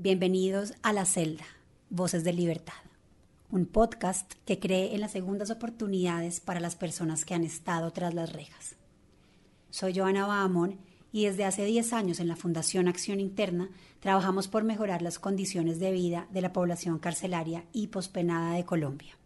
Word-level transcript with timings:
Bienvenidos 0.00 0.74
a 0.84 0.92
La 0.92 1.04
Celda, 1.04 1.44
Voces 1.90 2.22
de 2.22 2.32
Libertad, 2.32 2.72
un 3.50 3.66
podcast 3.66 4.32
que 4.44 4.60
cree 4.60 4.94
en 4.94 5.00
las 5.00 5.10
segundas 5.10 5.50
oportunidades 5.50 6.38
para 6.38 6.60
las 6.60 6.76
personas 6.76 7.24
que 7.24 7.34
han 7.34 7.42
estado 7.42 7.90
tras 7.90 8.14
las 8.14 8.32
rejas. 8.32 8.76
Soy 9.70 9.98
Joana 9.98 10.24
Bahamón 10.24 10.78
y 11.10 11.24
desde 11.24 11.44
hace 11.44 11.64
10 11.64 11.92
años 11.94 12.20
en 12.20 12.28
la 12.28 12.36
Fundación 12.36 12.86
Acción 12.86 13.18
Interna 13.18 13.70
trabajamos 13.98 14.46
por 14.46 14.62
mejorar 14.62 15.02
las 15.02 15.18
condiciones 15.18 15.80
de 15.80 15.90
vida 15.90 16.28
de 16.30 16.42
la 16.42 16.52
población 16.52 17.00
carcelaria 17.00 17.64
y 17.72 17.88
pospenada 17.88 18.54
de 18.54 18.64
Colombia. 18.64 19.18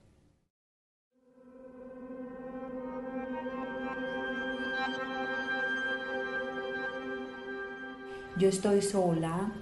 Yo 8.39 8.49
estoy 8.49 8.81
sola, 8.81 9.53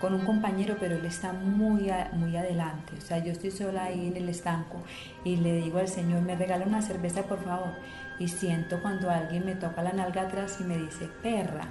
con 0.00 0.12
un 0.12 0.24
compañero, 0.24 0.76
pero 0.78 0.96
él 0.96 1.04
está 1.04 1.32
muy, 1.32 1.90
muy 2.12 2.36
adelante. 2.36 2.92
O 2.98 3.00
sea, 3.00 3.18
yo 3.18 3.32
estoy 3.32 3.50
sola 3.50 3.84
ahí 3.84 4.08
en 4.08 4.16
el 4.16 4.28
estanco 4.28 4.82
y 5.24 5.36
le 5.36 5.54
digo 5.56 5.78
al 5.78 5.88
Señor, 5.88 6.22
me 6.22 6.36
regala 6.36 6.66
una 6.66 6.82
cerveza, 6.82 7.22
por 7.22 7.42
favor. 7.42 7.72
Y 8.18 8.28
siento 8.28 8.80
cuando 8.82 9.10
alguien 9.10 9.44
me 9.46 9.54
toca 9.54 9.82
la 9.82 9.92
nalga 9.92 10.22
atrás 10.22 10.58
y 10.60 10.64
me 10.64 10.78
dice, 10.78 11.08
perra. 11.22 11.68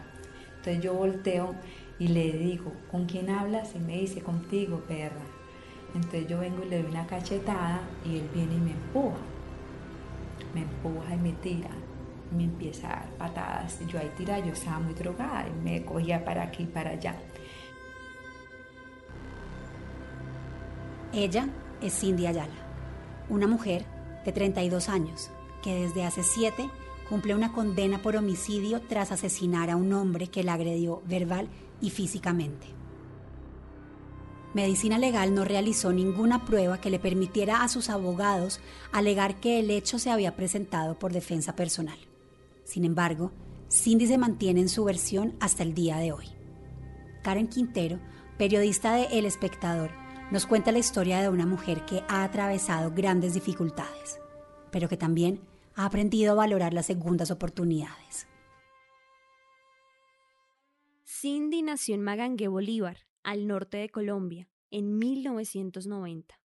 Entonces 0.58 0.84
yo 0.84 0.94
volteo 0.94 1.56
y 2.00 2.08
le 2.08 2.32
digo, 2.34 2.72
¿con 2.92 3.06
quién 3.06 3.30
hablas? 3.30 3.76
Y 3.76 3.80
me 3.80 3.98
dice, 3.98 4.22
contigo, 4.22 4.84
perra. 4.88 5.22
Entonces 5.94 6.28
yo 6.28 6.40
vengo 6.40 6.64
y 6.64 6.70
le 6.70 6.82
doy 6.82 6.92
una 6.92 7.06
cachetada 7.06 7.80
y 8.04 8.18
él 8.18 8.30
viene 8.34 8.56
y 8.56 8.60
me 8.60 8.72
empuja. 8.72 9.18
Me 10.54 10.62
empuja 10.62 11.14
y 11.14 11.18
me 11.18 11.32
tira. 11.34 11.70
Me 12.36 12.44
empieza 12.46 12.88
a 12.88 12.96
dar 12.96 13.10
patadas. 13.18 13.80
Yo 13.88 14.00
ahí 14.00 14.12
tira, 14.18 14.40
yo 14.40 14.52
estaba 14.52 14.80
muy 14.80 14.94
drogada 14.94 15.46
y 15.48 15.64
me 15.64 15.86
cogía 15.86 16.26
para 16.26 16.44
aquí 16.44 16.64
y 16.64 16.66
para 16.66 16.92
allá. 16.92 17.16
Ella 21.16 21.48
es 21.82 21.98
Cindy 21.98 22.28
Ayala, 22.28 22.54
una 23.30 23.48
mujer 23.48 23.86
de 24.26 24.34
32 24.34 24.90
años 24.90 25.30
que 25.64 25.74
desde 25.74 26.04
hace 26.04 26.24
7 26.24 26.70
cumple 27.08 27.34
una 27.34 27.54
condena 27.54 28.02
por 28.02 28.18
homicidio 28.18 28.82
tras 28.82 29.14
asesinar 29.14 29.70
a 29.70 29.78
un 29.78 29.94
hombre 29.94 30.28
que 30.28 30.44
la 30.44 30.56
agredió 30.56 31.02
verbal 31.08 31.48
y 31.80 31.92
físicamente. 31.92 32.68
Medicina 34.54 34.98
Legal 34.98 35.34
no 35.34 35.46
realizó 35.46 35.94
ninguna 35.94 36.44
prueba 36.44 36.82
que 36.82 36.90
le 36.90 37.00
permitiera 37.00 37.64
a 37.64 37.70
sus 37.70 37.90
abogados 37.90 38.60
alegar 38.92 39.40
que 39.40 39.60
el 39.60 39.72
hecho 39.72 40.00
se 40.00 40.12
había 40.12 40.36
presentado 40.36 41.00
por 41.00 41.14
defensa 41.14 41.56
personal. 41.56 41.98
Sin 42.66 42.84
embargo, 42.84 43.32
Cindy 43.72 44.08
se 44.08 44.18
mantiene 44.18 44.60
en 44.60 44.70
su 44.70 44.84
versión 44.84 45.38
hasta 45.40 45.64
el 45.64 45.74
día 45.74 45.96
de 45.96 46.12
hoy. 46.12 46.26
Karen 47.24 47.48
Quintero, 47.48 48.00
periodista 48.38 48.96
de 48.96 49.06
El 49.18 49.26
Espectador, 49.26 50.05
nos 50.32 50.46
cuenta 50.48 50.72
la 50.72 50.80
historia 50.80 51.22
de 51.22 51.30
una 51.30 51.46
mujer 51.46 51.86
que 51.86 52.04
ha 52.08 52.24
atravesado 52.24 52.92
grandes 52.92 53.34
dificultades, 53.34 54.20
pero 54.72 54.90
que 54.90 54.98
también 54.98 55.40
ha 55.76 55.86
aprendido 55.86 56.32
a 56.32 56.36
valorar 56.36 56.74
las 56.74 56.88
segundas 56.88 57.30
oportunidades. 57.32 58.28
Cindy 61.06 61.62
nació 61.62 61.96
en 61.96 62.02
Magangué, 62.02 62.48
Bolívar, 62.48 62.98
al 63.24 63.48
norte 63.48 63.78
de 63.78 63.90
Colombia, 63.90 64.50
en 64.72 64.98
1990. 64.98 66.40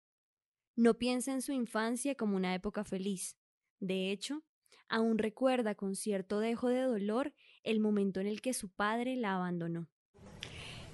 No 0.77 0.95
piensa 0.95 1.33
en 1.33 1.43
su 1.43 1.53
infancia 1.53 2.15
como 2.15 2.37
una 2.37 2.55
época 2.55 2.85
feliz. 2.85 3.37
De 3.81 4.11
hecho, 4.11 4.43
aún 4.89 5.19
recuerda 5.19 5.75
con 5.75 5.95
cierto 5.97 6.41
dejo 6.41 6.69
de 6.69 6.83
dolor 6.83 7.35
el 7.63 7.81
momento 7.81 8.21
en 8.21 8.27
el 8.27 8.41
que 8.41 8.55
su 8.55 8.69
padre 8.69 9.17
la 9.17 9.37
abandonó. 9.37 9.89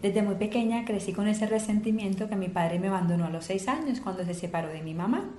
Desde 0.02 0.22
muy 0.22 0.34
pequeña 0.34 0.84
crecí 0.84 1.12
con 1.12 1.26
ese 1.26 1.46
resentimiento 1.46 2.28
que 2.28 2.36
mi 2.36 2.48
padre 2.48 2.78
me 2.78 2.88
abandonó 2.88 3.26
a 3.26 3.30
los 3.30 3.46
seis 3.46 3.66
años 3.66 4.00
cuando 4.00 4.24
se 4.24 4.34
separó 4.34 4.68
de 4.68 4.82
mi 4.82 4.94
mamá. 4.94 5.30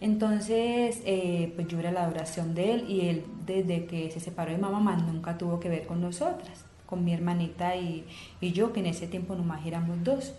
Entonces, 0.00 1.02
eh, 1.04 1.52
pues 1.56 1.68
yo 1.68 1.78
era 1.78 1.92
la 1.92 2.04
adoración 2.04 2.54
de 2.54 2.72
él 2.72 2.84
y 2.88 3.08
él 3.08 3.24
desde 3.44 3.86
que 3.86 4.10
se 4.10 4.20
separó 4.20 4.50
de 4.50 4.56
mi 4.56 4.62
mamá 4.62 4.96
nunca 4.96 5.36
tuvo 5.36 5.60
que 5.60 5.68
ver 5.68 5.86
con 5.86 6.00
nosotras, 6.00 6.64
con 6.86 7.04
mi 7.04 7.12
hermanita 7.12 7.76
y, 7.76 8.06
y 8.40 8.52
yo, 8.52 8.72
que 8.72 8.80
en 8.80 8.86
ese 8.86 9.06
tiempo 9.06 9.34
nomás 9.34 9.66
éramos 9.66 10.02
dos. 10.02 10.34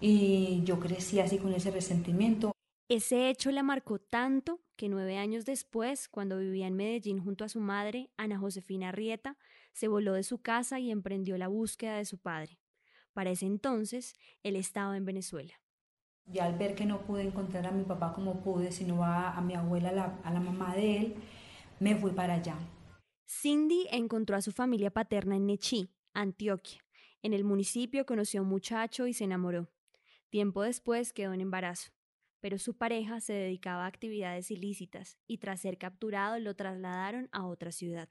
Y 0.00 0.62
yo 0.64 0.80
crecí 0.80 1.20
así 1.20 1.38
con 1.38 1.52
ese 1.52 1.70
resentimiento. 1.70 2.52
Ese 2.88 3.28
hecho 3.28 3.52
la 3.52 3.62
marcó 3.62 4.00
tanto 4.00 4.60
que 4.74 4.88
nueve 4.88 5.18
años 5.18 5.44
después, 5.44 6.08
cuando 6.08 6.38
vivía 6.38 6.66
en 6.66 6.74
Medellín 6.74 7.22
junto 7.22 7.44
a 7.44 7.48
su 7.48 7.60
madre, 7.60 8.10
Ana 8.16 8.38
Josefina 8.38 8.90
Rieta, 8.90 9.36
se 9.72 9.86
voló 9.86 10.14
de 10.14 10.22
su 10.24 10.38
casa 10.38 10.80
y 10.80 10.90
emprendió 10.90 11.38
la 11.38 11.46
búsqueda 11.46 11.98
de 11.98 12.06
su 12.06 12.18
padre. 12.18 12.59
Para 13.20 13.32
ese 13.32 13.44
entonces, 13.44 14.14
él 14.42 14.56
estaba 14.56 14.96
en 14.96 15.04
Venezuela. 15.04 15.52
Ya 16.24 16.46
al 16.46 16.56
ver 16.56 16.74
que 16.74 16.86
no 16.86 17.02
pude 17.02 17.20
encontrar 17.20 17.66
a 17.66 17.70
mi 17.70 17.84
papá 17.84 18.14
como 18.14 18.40
pude, 18.40 18.72
sino 18.72 19.04
a, 19.04 19.36
a 19.36 19.42
mi 19.42 19.52
abuela, 19.54 19.92
la, 19.92 20.18
a 20.24 20.32
la 20.32 20.40
mamá 20.40 20.74
de 20.74 20.96
él, 20.96 21.14
me 21.80 21.94
fui 21.96 22.12
para 22.12 22.36
allá. 22.36 22.56
Cindy 23.28 23.86
encontró 23.90 24.36
a 24.36 24.40
su 24.40 24.52
familia 24.52 24.90
paterna 24.90 25.36
en 25.36 25.44
Nechí, 25.44 25.90
Antioquia. 26.14 26.80
En 27.20 27.34
el 27.34 27.44
municipio 27.44 28.06
conoció 28.06 28.40
a 28.40 28.42
un 28.42 28.48
muchacho 28.48 29.06
y 29.06 29.12
se 29.12 29.24
enamoró. 29.24 29.68
Tiempo 30.30 30.62
después 30.62 31.12
quedó 31.12 31.34
en 31.34 31.42
embarazo, 31.42 31.90
pero 32.40 32.56
su 32.56 32.78
pareja 32.78 33.20
se 33.20 33.34
dedicaba 33.34 33.84
a 33.84 33.88
actividades 33.88 34.50
ilícitas 34.50 35.18
y 35.26 35.36
tras 35.36 35.60
ser 35.60 35.76
capturado 35.76 36.38
lo 36.38 36.56
trasladaron 36.56 37.28
a 37.32 37.46
otra 37.46 37.70
ciudad, 37.70 38.08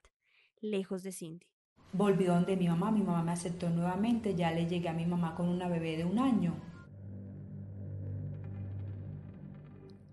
lejos 0.61 1.01
de 1.01 1.13
Cindy. 1.13 1.47
Volví 1.91 2.25
donde 2.25 2.55
mi 2.55 2.67
mamá, 2.67 2.91
mi 2.91 3.01
mamá 3.01 3.23
me 3.23 3.31
aceptó 3.31 3.69
nuevamente, 3.69 4.35
ya 4.35 4.51
le 4.51 4.67
llegué 4.67 4.89
a 4.89 4.93
mi 4.93 5.05
mamá 5.05 5.33
con 5.35 5.49
una 5.49 5.67
bebé 5.67 5.97
de 5.97 6.05
un 6.05 6.19
año. 6.19 6.53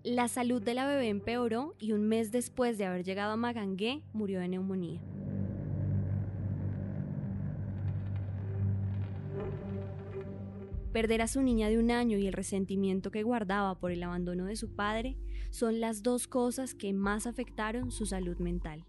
La 0.03 0.27
salud 0.27 0.61
de 0.61 0.73
la 0.73 0.87
bebé 0.87 1.09
empeoró 1.09 1.75
y 1.79 1.91
un 1.91 2.07
mes 2.07 2.31
después 2.31 2.77
de 2.77 2.85
haber 2.85 3.03
llegado 3.03 3.33
a 3.33 3.37
Magangué 3.37 4.03
murió 4.13 4.39
de 4.39 4.47
neumonía. 4.47 5.01
Perder 10.93 11.21
a 11.21 11.27
su 11.27 11.43
niña 11.43 11.69
de 11.69 11.77
un 11.77 11.91
año 11.91 12.17
y 12.17 12.25
el 12.25 12.33
resentimiento 12.33 13.11
que 13.11 13.21
guardaba 13.21 13.79
por 13.79 13.91
el 13.91 14.01
abandono 14.01 14.45
de 14.45 14.55
su 14.55 14.73
padre 14.73 15.17
son 15.51 15.79
las 15.79 16.01
dos 16.01 16.27
cosas 16.27 16.73
que 16.73 16.91
más 16.93 17.27
afectaron 17.27 17.91
su 17.91 18.05
salud 18.05 18.37
mental. 18.39 18.85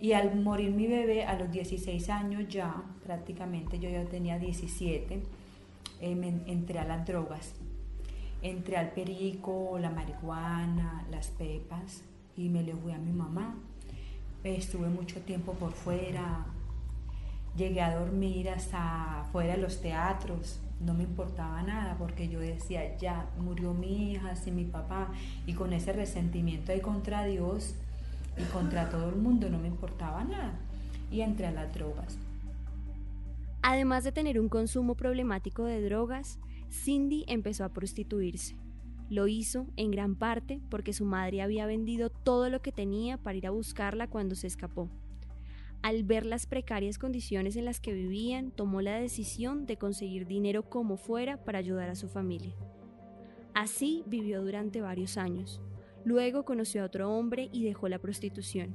Y 0.00 0.12
al 0.12 0.40
morir 0.40 0.70
mi 0.70 0.86
bebé 0.86 1.24
a 1.24 1.36
los 1.36 1.50
16 1.50 2.08
años 2.10 2.48
ya, 2.48 2.82
prácticamente 3.04 3.80
yo 3.80 3.90
ya 3.90 4.04
tenía 4.04 4.38
17, 4.38 5.22
eh, 6.00 6.14
me 6.14 6.28
entré 6.46 6.78
a 6.78 6.84
las 6.84 7.04
drogas. 7.04 7.54
Entré 8.40 8.76
al 8.76 8.90
perico, 8.90 9.76
la 9.80 9.90
marihuana, 9.90 11.04
las 11.10 11.28
pepas 11.28 12.02
y 12.36 12.48
me 12.48 12.62
le 12.62 12.74
fui 12.74 12.92
a 12.92 12.98
mi 12.98 13.12
mamá. 13.12 13.56
Estuve 14.44 14.88
mucho 14.88 15.20
tiempo 15.22 15.54
por 15.54 15.72
fuera, 15.72 16.46
llegué 17.56 17.80
a 17.80 17.98
dormir 17.98 18.48
hasta 18.50 19.26
fuera 19.32 19.56
de 19.56 19.62
los 19.62 19.80
teatros, 19.80 20.60
no 20.80 20.94
me 20.94 21.02
importaba 21.02 21.60
nada 21.62 21.96
porque 21.98 22.28
yo 22.28 22.38
decía, 22.38 22.96
ya 22.98 23.28
murió 23.38 23.74
mi 23.74 24.12
hija, 24.12 24.36
sin 24.36 24.54
mi 24.54 24.64
papá, 24.64 25.08
y 25.44 25.54
con 25.54 25.72
ese 25.72 25.92
resentimiento 25.92 26.70
ahí 26.70 26.80
contra 26.80 27.24
Dios, 27.24 27.74
y 28.38 28.42
contra 28.52 28.88
todo 28.88 29.08
el 29.08 29.16
mundo 29.16 29.48
no 29.50 29.58
me 29.58 29.68
importaba 29.68 30.24
nada 30.24 30.58
y 31.10 31.20
entré 31.20 31.46
a 31.46 31.52
las 31.52 31.72
drogas. 31.72 32.18
Además 33.62 34.04
de 34.04 34.12
tener 34.12 34.38
un 34.38 34.48
consumo 34.48 34.94
problemático 34.94 35.64
de 35.64 35.82
drogas, 35.82 36.38
Cindy 36.70 37.24
empezó 37.28 37.64
a 37.64 37.70
prostituirse. 37.70 38.56
Lo 39.10 39.26
hizo 39.26 39.66
en 39.76 39.90
gran 39.90 40.14
parte 40.14 40.60
porque 40.70 40.92
su 40.92 41.04
madre 41.04 41.42
había 41.42 41.66
vendido 41.66 42.10
todo 42.10 42.50
lo 42.50 42.60
que 42.60 42.72
tenía 42.72 43.16
para 43.16 43.38
ir 43.38 43.46
a 43.46 43.50
buscarla 43.50 44.06
cuando 44.06 44.34
se 44.34 44.46
escapó. 44.46 44.88
Al 45.80 46.02
ver 46.04 46.26
las 46.26 46.46
precarias 46.46 46.98
condiciones 46.98 47.56
en 47.56 47.64
las 47.64 47.80
que 47.80 47.92
vivían, 47.92 48.50
tomó 48.50 48.82
la 48.82 48.98
decisión 48.98 49.64
de 49.64 49.76
conseguir 49.76 50.26
dinero 50.26 50.68
como 50.68 50.96
fuera 50.96 51.36
para 51.44 51.58
ayudar 51.58 51.88
a 51.88 51.94
su 51.94 52.08
familia. 52.08 52.52
Así 53.54 54.02
vivió 54.06 54.42
durante 54.42 54.80
varios 54.80 55.16
años. 55.16 55.60
Luego 56.08 56.46
conoció 56.46 56.80
a 56.80 56.86
otro 56.86 57.12
hombre 57.12 57.50
y 57.52 57.64
dejó 57.64 57.86
la 57.86 57.98
prostitución, 57.98 58.74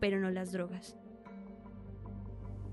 pero 0.00 0.20
no 0.20 0.30
las 0.30 0.52
drogas. 0.52 0.94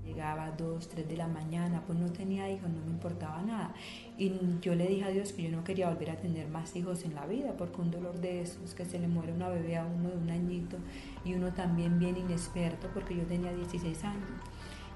Llegaba 0.04 0.48
a 0.48 0.50
2, 0.50 0.86
3 0.86 1.08
de 1.08 1.16
la 1.16 1.28
mañana, 1.28 1.82
pues 1.86 1.98
no 1.98 2.12
tenía 2.12 2.50
hijos, 2.50 2.68
no 2.68 2.82
me 2.82 2.90
importaba 2.90 3.40
nada. 3.40 3.72
Y 4.18 4.34
yo 4.60 4.74
le 4.74 4.86
dije 4.86 5.04
a 5.04 5.08
Dios 5.08 5.32
que 5.32 5.44
yo 5.44 5.50
no 5.50 5.64
quería 5.64 5.88
volver 5.88 6.10
a 6.10 6.16
tener 6.16 6.46
más 6.48 6.76
hijos 6.76 7.06
en 7.06 7.14
la 7.14 7.24
vida, 7.24 7.56
porque 7.56 7.80
un 7.80 7.90
dolor 7.90 8.20
de 8.20 8.42
esos, 8.42 8.74
que 8.74 8.84
se 8.84 8.98
le 8.98 9.08
muere 9.08 9.32
una 9.32 9.48
bebé 9.48 9.78
a 9.78 9.86
uno 9.86 10.10
de 10.10 10.18
un 10.18 10.28
añito 10.28 10.76
y 11.24 11.32
uno 11.32 11.54
también 11.54 11.98
bien 11.98 12.18
inexperto, 12.18 12.90
porque 12.92 13.16
yo 13.16 13.24
tenía 13.24 13.54
16 13.54 14.04
años. 14.04 14.28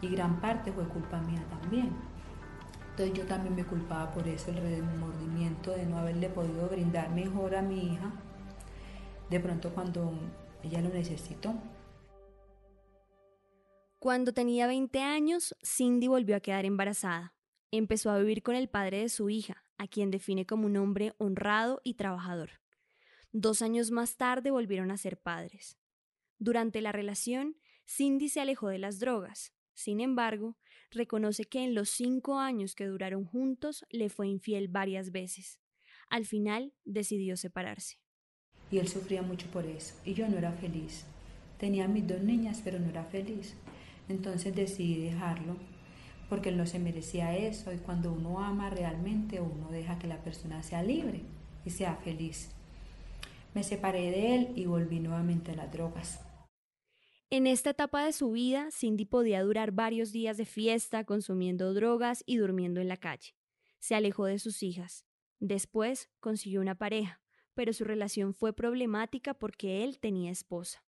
Y 0.02 0.08
gran 0.08 0.42
parte 0.42 0.72
fue 0.72 0.84
culpa 0.88 1.22
mía 1.22 1.42
también. 1.48 1.88
Entonces 2.90 3.16
yo 3.16 3.24
también 3.24 3.54
me 3.54 3.64
culpaba 3.64 4.12
por 4.12 4.28
eso, 4.28 4.50
el 4.50 4.58
remordimiento 4.58 5.70
de 5.70 5.86
no 5.86 5.96
haberle 5.96 6.28
podido 6.28 6.68
brindar 6.68 7.10
mejor 7.12 7.56
a 7.56 7.62
mi 7.62 7.94
hija 7.94 8.12
de 9.30 9.40
pronto 9.40 9.74
cuando 9.74 10.12
ella 10.62 10.80
lo 10.80 10.88
necesitó. 10.90 11.54
Cuando 13.98 14.32
tenía 14.32 14.66
20 14.66 15.00
años, 15.00 15.56
Cindy 15.64 16.06
volvió 16.06 16.36
a 16.36 16.40
quedar 16.40 16.64
embarazada. 16.64 17.34
empezó 17.72 18.10
a 18.10 18.18
vivir 18.18 18.42
con 18.42 18.54
el 18.54 18.68
padre 18.68 19.00
de 19.00 19.08
su 19.08 19.28
hija, 19.28 19.64
a 19.76 19.88
quien 19.88 20.10
define 20.10 20.46
como 20.46 20.66
un 20.66 20.76
hombre 20.76 21.14
honrado 21.18 21.80
y 21.82 21.94
trabajador. 21.94 22.50
Dos 23.32 23.60
años 23.60 23.90
más 23.90 24.16
tarde 24.16 24.50
volvieron 24.50 24.90
a 24.90 24.96
ser 24.96 25.18
padres. 25.18 25.76
Durante 26.38 26.80
la 26.80 26.92
relación, 26.92 27.56
Cindy 27.86 28.28
se 28.28 28.40
alejó 28.40 28.68
de 28.68 28.78
las 28.78 28.98
drogas. 28.98 29.52
Sin 29.74 30.00
embargo, 30.00 30.56
reconoce 30.90 31.44
que 31.44 31.64
en 31.64 31.74
los 31.74 31.90
cinco 31.90 32.38
años 32.38 32.74
que 32.74 32.86
duraron 32.86 33.24
juntos 33.24 33.84
le 33.90 34.08
fue 34.08 34.28
infiel 34.28 34.68
varias 34.68 35.10
veces. 35.10 35.60
Al 36.08 36.24
final 36.24 36.72
decidió 36.84 37.36
separarse. 37.36 37.98
Y 38.70 38.78
él 38.78 38.88
sufría 38.88 39.22
mucho 39.22 39.46
por 39.48 39.66
eso. 39.66 39.94
Y 40.04 40.14
yo 40.14 40.28
no 40.28 40.38
era 40.38 40.52
feliz. 40.52 41.04
Tenía 41.58 41.88
mis 41.88 42.06
dos 42.06 42.20
niñas, 42.20 42.60
pero 42.64 42.78
no 42.78 42.88
era 42.88 43.04
feliz. 43.04 43.54
Entonces 44.08 44.54
decidí 44.54 45.02
dejarlo 45.02 45.56
porque 46.28 46.48
él 46.48 46.56
no 46.56 46.66
se 46.66 46.78
merecía 46.78 47.36
eso. 47.36 47.72
Y 47.72 47.78
cuando 47.78 48.12
uno 48.12 48.40
ama 48.40 48.70
realmente, 48.70 49.40
uno 49.40 49.70
deja 49.70 49.98
que 49.98 50.06
la 50.06 50.22
persona 50.22 50.62
sea 50.62 50.82
libre 50.82 51.22
y 51.64 51.70
sea 51.70 51.96
feliz. 51.96 52.50
Me 53.54 53.62
separé 53.62 54.10
de 54.10 54.34
él 54.34 54.48
y 54.54 54.66
volví 54.66 55.00
nuevamente 55.00 55.52
a 55.52 55.56
las 55.56 55.72
drogas. 55.72 56.20
En 57.30 57.46
esta 57.46 57.70
etapa 57.70 58.04
de 58.04 58.12
su 58.12 58.30
vida, 58.30 58.68
Cindy 58.70 59.04
podía 59.04 59.42
durar 59.42 59.72
varios 59.72 60.12
días 60.12 60.36
de 60.36 60.44
fiesta, 60.44 61.04
consumiendo 61.04 61.74
drogas 61.74 62.22
y 62.24 62.36
durmiendo 62.36 62.80
en 62.80 62.88
la 62.88 62.96
calle. 62.96 63.34
Se 63.80 63.94
alejó 63.94 64.26
de 64.26 64.38
sus 64.38 64.62
hijas. 64.62 65.04
Después 65.40 66.08
consiguió 66.20 66.60
una 66.60 66.76
pareja, 66.76 67.20
pero 67.56 67.72
su 67.72 67.82
relación 67.82 68.32
fue 68.32 68.52
problemática 68.52 69.34
porque 69.34 69.82
él 69.82 69.98
tenía 69.98 70.30
esposa. 70.30 70.84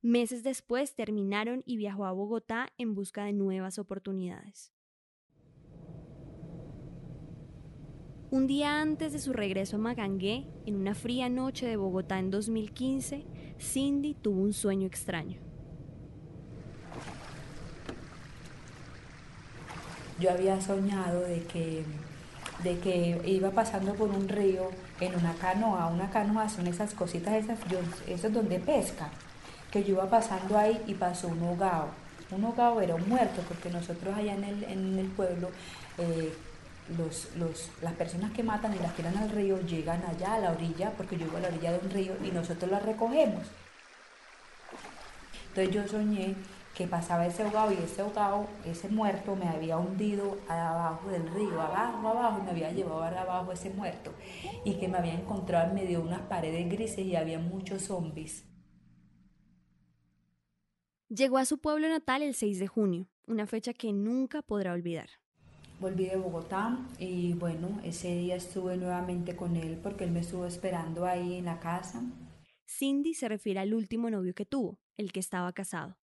Meses 0.00 0.42
después 0.42 0.94
terminaron 0.94 1.62
y 1.66 1.76
viajó 1.76 2.06
a 2.06 2.12
Bogotá 2.12 2.72
en 2.78 2.94
busca 2.94 3.24
de 3.24 3.34
nuevas 3.34 3.78
oportunidades. 3.78 4.72
Un 8.30 8.46
día 8.46 8.80
antes 8.80 9.12
de 9.12 9.18
su 9.18 9.34
regreso 9.34 9.76
a 9.76 9.80
Magangué, 9.80 10.46
en 10.64 10.76
una 10.76 10.94
fría 10.94 11.28
noche 11.28 11.66
de 11.66 11.76
Bogotá 11.76 12.18
en 12.18 12.30
2015, 12.30 13.26
Cindy 13.60 14.14
tuvo 14.14 14.40
un 14.40 14.54
sueño 14.54 14.86
extraño. 14.86 15.46
yo 20.18 20.30
había 20.30 20.60
soñado 20.60 21.20
de 21.20 21.42
que, 21.42 21.84
de 22.62 22.78
que 22.78 23.20
iba 23.24 23.50
pasando 23.50 23.94
por 23.94 24.10
un 24.10 24.28
río 24.28 24.70
en 25.00 25.14
una 25.14 25.34
canoa. 25.34 25.86
Una 25.86 26.10
canoa 26.10 26.48
son 26.48 26.66
esas 26.66 26.94
cositas, 26.94 27.34
esas, 27.34 27.58
eso 28.06 28.26
es 28.26 28.32
donde 28.32 28.58
pesca. 28.58 29.08
Que 29.70 29.84
yo 29.84 29.94
iba 29.94 30.08
pasando 30.08 30.58
ahí 30.58 30.80
y 30.86 30.94
pasó 30.94 31.28
un 31.28 31.42
hogado. 31.42 31.88
Un 32.30 32.44
hogado 32.44 32.80
era 32.80 32.94
un 32.94 33.08
muerto, 33.08 33.42
porque 33.46 33.70
nosotros 33.70 34.16
allá 34.16 34.34
en 34.34 34.44
el, 34.44 34.64
en 34.64 34.98
el 34.98 35.06
pueblo, 35.08 35.50
eh, 35.98 36.34
los, 36.96 37.34
los, 37.36 37.70
las 37.82 37.92
personas 37.94 38.32
que 38.32 38.42
matan 38.42 38.74
y 38.74 38.78
las 38.78 38.94
tiran 38.94 39.16
al 39.16 39.30
río 39.30 39.60
llegan 39.60 40.02
allá 40.04 40.34
a 40.34 40.38
la 40.38 40.52
orilla, 40.52 40.90
porque 40.96 41.16
yo 41.16 41.26
iba 41.26 41.38
a 41.38 41.42
la 41.42 41.48
orilla 41.48 41.72
de 41.72 41.78
un 41.78 41.90
río 41.90 42.12
y 42.24 42.30
nosotros 42.30 42.70
las 42.70 42.82
recogemos. 42.82 43.42
Entonces 45.48 45.74
yo 45.74 45.88
soñé 45.88 46.34
que 46.76 46.86
pasaba 46.86 47.26
ese 47.26 47.42
ahogado 47.42 47.72
y 47.72 47.76
ese 47.76 48.02
ahogado, 48.02 48.46
ese 48.66 48.88
muerto 48.90 49.34
me 49.34 49.48
había 49.48 49.78
hundido 49.78 50.36
abajo 50.46 51.08
del 51.08 51.26
río, 51.32 51.58
abajo, 51.58 52.08
abajo, 52.08 52.40
y 52.40 52.44
me 52.44 52.50
había 52.50 52.70
llevado 52.70 53.02
abajo 53.02 53.50
ese 53.52 53.70
muerto 53.70 54.12
y 54.62 54.74
que 54.74 54.86
me 54.86 54.98
había 54.98 55.14
encontrado 55.14 55.70
en 55.70 55.74
medio 55.74 56.00
de 56.00 56.04
unas 56.04 56.20
paredes 56.22 56.68
grises 56.68 56.98
y 56.98 57.16
había 57.16 57.38
muchos 57.38 57.82
zombies. 57.82 58.44
Llegó 61.08 61.38
a 61.38 61.46
su 61.46 61.58
pueblo 61.58 61.88
natal 61.88 62.22
el 62.22 62.34
6 62.34 62.58
de 62.58 62.66
junio, 62.66 63.08
una 63.26 63.46
fecha 63.46 63.72
que 63.72 63.94
nunca 63.94 64.42
podrá 64.42 64.74
olvidar. 64.74 65.08
Volví 65.80 66.06
de 66.06 66.16
Bogotá 66.16 66.78
y 66.98 67.32
bueno, 67.34 67.80
ese 67.84 68.14
día 68.14 68.36
estuve 68.36 68.76
nuevamente 68.76 69.34
con 69.34 69.56
él 69.56 69.78
porque 69.82 70.04
él 70.04 70.10
me 70.10 70.20
estuvo 70.20 70.44
esperando 70.44 71.06
ahí 71.06 71.36
en 71.36 71.46
la 71.46 71.58
casa. 71.58 72.02
Cindy 72.68 73.14
se 73.14 73.28
refiere 73.28 73.60
al 73.60 73.72
último 73.72 74.10
novio 74.10 74.34
que 74.34 74.44
tuvo, 74.44 74.78
el 74.96 75.12
que 75.12 75.20
estaba 75.20 75.52
casado. 75.52 75.96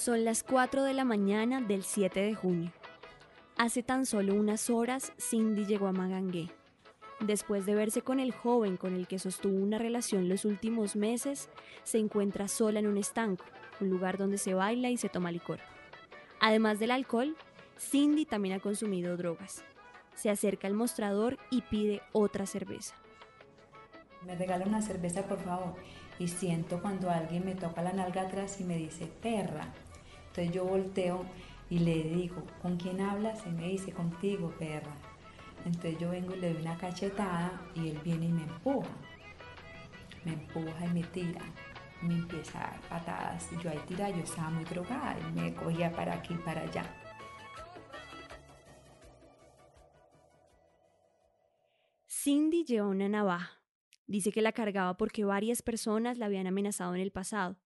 Son 0.00 0.24
las 0.24 0.42
4 0.42 0.82
de 0.84 0.94
la 0.94 1.04
mañana 1.04 1.60
del 1.60 1.82
7 1.82 2.20
de 2.20 2.34
junio. 2.34 2.72
Hace 3.58 3.82
tan 3.82 4.06
solo 4.06 4.34
unas 4.34 4.70
horas, 4.70 5.12
Cindy 5.20 5.66
llegó 5.66 5.88
a 5.88 5.92
Magangué. 5.92 6.48
Después 7.20 7.66
de 7.66 7.74
verse 7.74 8.00
con 8.00 8.18
el 8.18 8.32
joven 8.32 8.78
con 8.78 8.94
el 8.94 9.06
que 9.06 9.18
sostuvo 9.18 9.54
una 9.54 9.76
relación 9.76 10.30
los 10.30 10.46
últimos 10.46 10.96
meses, 10.96 11.50
se 11.82 11.98
encuentra 11.98 12.48
sola 12.48 12.80
en 12.80 12.86
un 12.86 12.96
estanco, 12.96 13.44
un 13.78 13.90
lugar 13.90 14.16
donde 14.16 14.38
se 14.38 14.54
baila 14.54 14.88
y 14.88 14.96
se 14.96 15.10
toma 15.10 15.30
licor. 15.30 15.60
Además 16.40 16.78
del 16.78 16.90
alcohol, 16.90 17.36
Cindy 17.78 18.24
también 18.24 18.56
ha 18.56 18.60
consumido 18.60 19.16
drogas. 19.18 19.62
Se 20.14 20.30
acerca 20.30 20.66
al 20.66 20.74
mostrador 20.74 21.38
y 21.50 21.60
pide 21.62 22.00
otra 22.12 22.46
cerveza. 22.46 22.94
Me 24.24 24.34
regala 24.34 24.64
una 24.66 24.80
cerveza, 24.80 25.22
por 25.24 25.38
favor. 25.40 25.74
Y 26.18 26.28
siento 26.28 26.80
cuando 26.80 27.10
alguien 27.10 27.44
me 27.44 27.54
toca 27.54 27.82
la 27.82 27.92
nalga 27.92 28.22
atrás 28.22 28.58
y 28.60 28.64
me 28.64 28.78
dice, 28.78 29.06
perra. 29.06 29.68
Entonces 30.28 30.54
yo 30.54 30.64
volteo 30.64 31.24
y 31.68 31.80
le 31.80 32.04
digo, 32.04 32.42
¿con 32.62 32.78
quién 32.78 33.02
hablas? 33.02 33.46
Y 33.46 33.50
me 33.50 33.68
dice, 33.68 33.92
contigo, 33.92 34.52
perra. 34.58 34.94
Entonces 35.66 35.98
yo 35.98 36.10
vengo 36.10 36.34
y 36.34 36.40
le 36.40 36.54
doy 36.54 36.62
una 36.62 36.78
cachetada 36.78 37.60
y 37.74 37.88
él 37.88 38.00
viene 38.02 38.26
y 38.26 38.32
me 38.32 38.42
empuja. 38.44 38.88
Me 40.24 40.32
empuja 40.32 40.86
y 40.86 40.88
me 40.88 41.02
tira 41.02 41.42
me 42.02 42.14
empieza 42.14 42.58
a 42.58 42.70
dar 42.70 42.80
patadas. 42.88 43.48
Y 43.52 43.62
yo 43.62 43.70
ahí 43.70 43.80
tira, 43.86 44.10
yo 44.10 44.22
estaba 44.22 44.50
muy 44.50 44.64
drogada 44.64 45.16
y 45.18 45.32
me 45.32 45.54
cogía 45.54 45.92
para 45.92 46.14
aquí 46.14 46.34
y 46.34 46.38
para 46.38 46.62
allá. 46.62 46.84
Cindy 52.06 52.64
lleva 52.64 52.88
una 52.88 53.08
navaja. 53.08 53.62
Dice 54.06 54.32
que 54.32 54.42
la 54.42 54.52
cargaba 54.52 54.96
porque 54.96 55.24
varias 55.24 55.62
personas 55.62 56.18
la 56.18 56.26
habían 56.26 56.46
amenazado 56.46 56.94
en 56.94 57.00
el 57.00 57.12
pasado, 57.12 57.56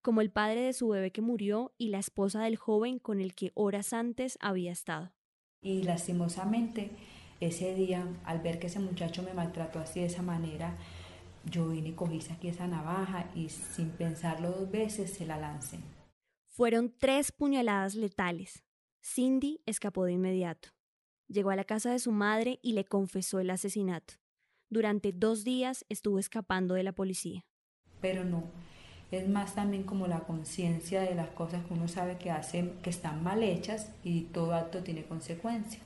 como 0.00 0.20
el 0.20 0.30
padre 0.30 0.62
de 0.62 0.72
su 0.72 0.88
bebé 0.88 1.10
que 1.10 1.20
murió 1.20 1.74
y 1.76 1.88
la 1.88 1.98
esposa 1.98 2.42
del 2.42 2.56
joven 2.56 3.00
con 3.00 3.20
el 3.20 3.34
que 3.34 3.50
horas 3.54 3.92
antes 3.92 4.38
había 4.40 4.72
estado. 4.72 5.12
Y 5.60 5.82
lastimosamente, 5.82 6.90
ese 7.40 7.74
día, 7.74 8.06
al 8.24 8.40
ver 8.40 8.58
que 8.58 8.68
ese 8.68 8.78
muchacho 8.78 9.22
me 9.22 9.34
maltrató 9.34 9.80
así 9.80 10.00
de 10.00 10.06
esa 10.06 10.22
manera, 10.22 10.78
yo 11.44 11.68
vine 11.68 11.90
y 11.90 11.92
cogí 11.92 12.20
aquí 12.30 12.48
esa 12.48 12.66
navaja 12.66 13.30
y 13.34 13.48
sin 13.48 13.90
pensarlo 13.90 14.50
dos 14.50 14.70
veces 14.70 15.12
se 15.12 15.26
la 15.26 15.38
lancé. 15.38 15.78
Fueron 16.46 16.92
tres 16.98 17.32
puñaladas 17.32 17.94
letales. 17.94 18.64
Cindy 19.02 19.60
escapó 19.66 20.04
de 20.04 20.12
inmediato. 20.12 20.70
Llegó 21.28 21.50
a 21.50 21.56
la 21.56 21.64
casa 21.64 21.90
de 21.90 21.98
su 21.98 22.10
madre 22.10 22.58
y 22.62 22.72
le 22.72 22.84
confesó 22.84 23.38
el 23.38 23.50
asesinato. 23.50 24.14
Durante 24.70 25.12
dos 25.12 25.44
días 25.44 25.84
estuvo 25.88 26.18
escapando 26.18 26.74
de 26.74 26.82
la 26.82 26.92
policía. 26.92 27.44
Pero 28.00 28.24
no, 28.24 28.44
es 29.10 29.28
más 29.28 29.54
también 29.54 29.84
como 29.84 30.06
la 30.06 30.20
conciencia 30.20 31.02
de 31.02 31.14
las 31.14 31.30
cosas 31.30 31.64
que 31.64 31.74
uno 31.74 31.88
sabe 31.88 32.18
que 32.18 32.30
hacen, 32.30 32.72
que 32.82 32.90
están 32.90 33.22
mal 33.22 33.42
hechas 33.42 33.92
y 34.04 34.22
todo 34.22 34.54
acto 34.54 34.82
tiene 34.82 35.04
consecuencia. 35.04 35.80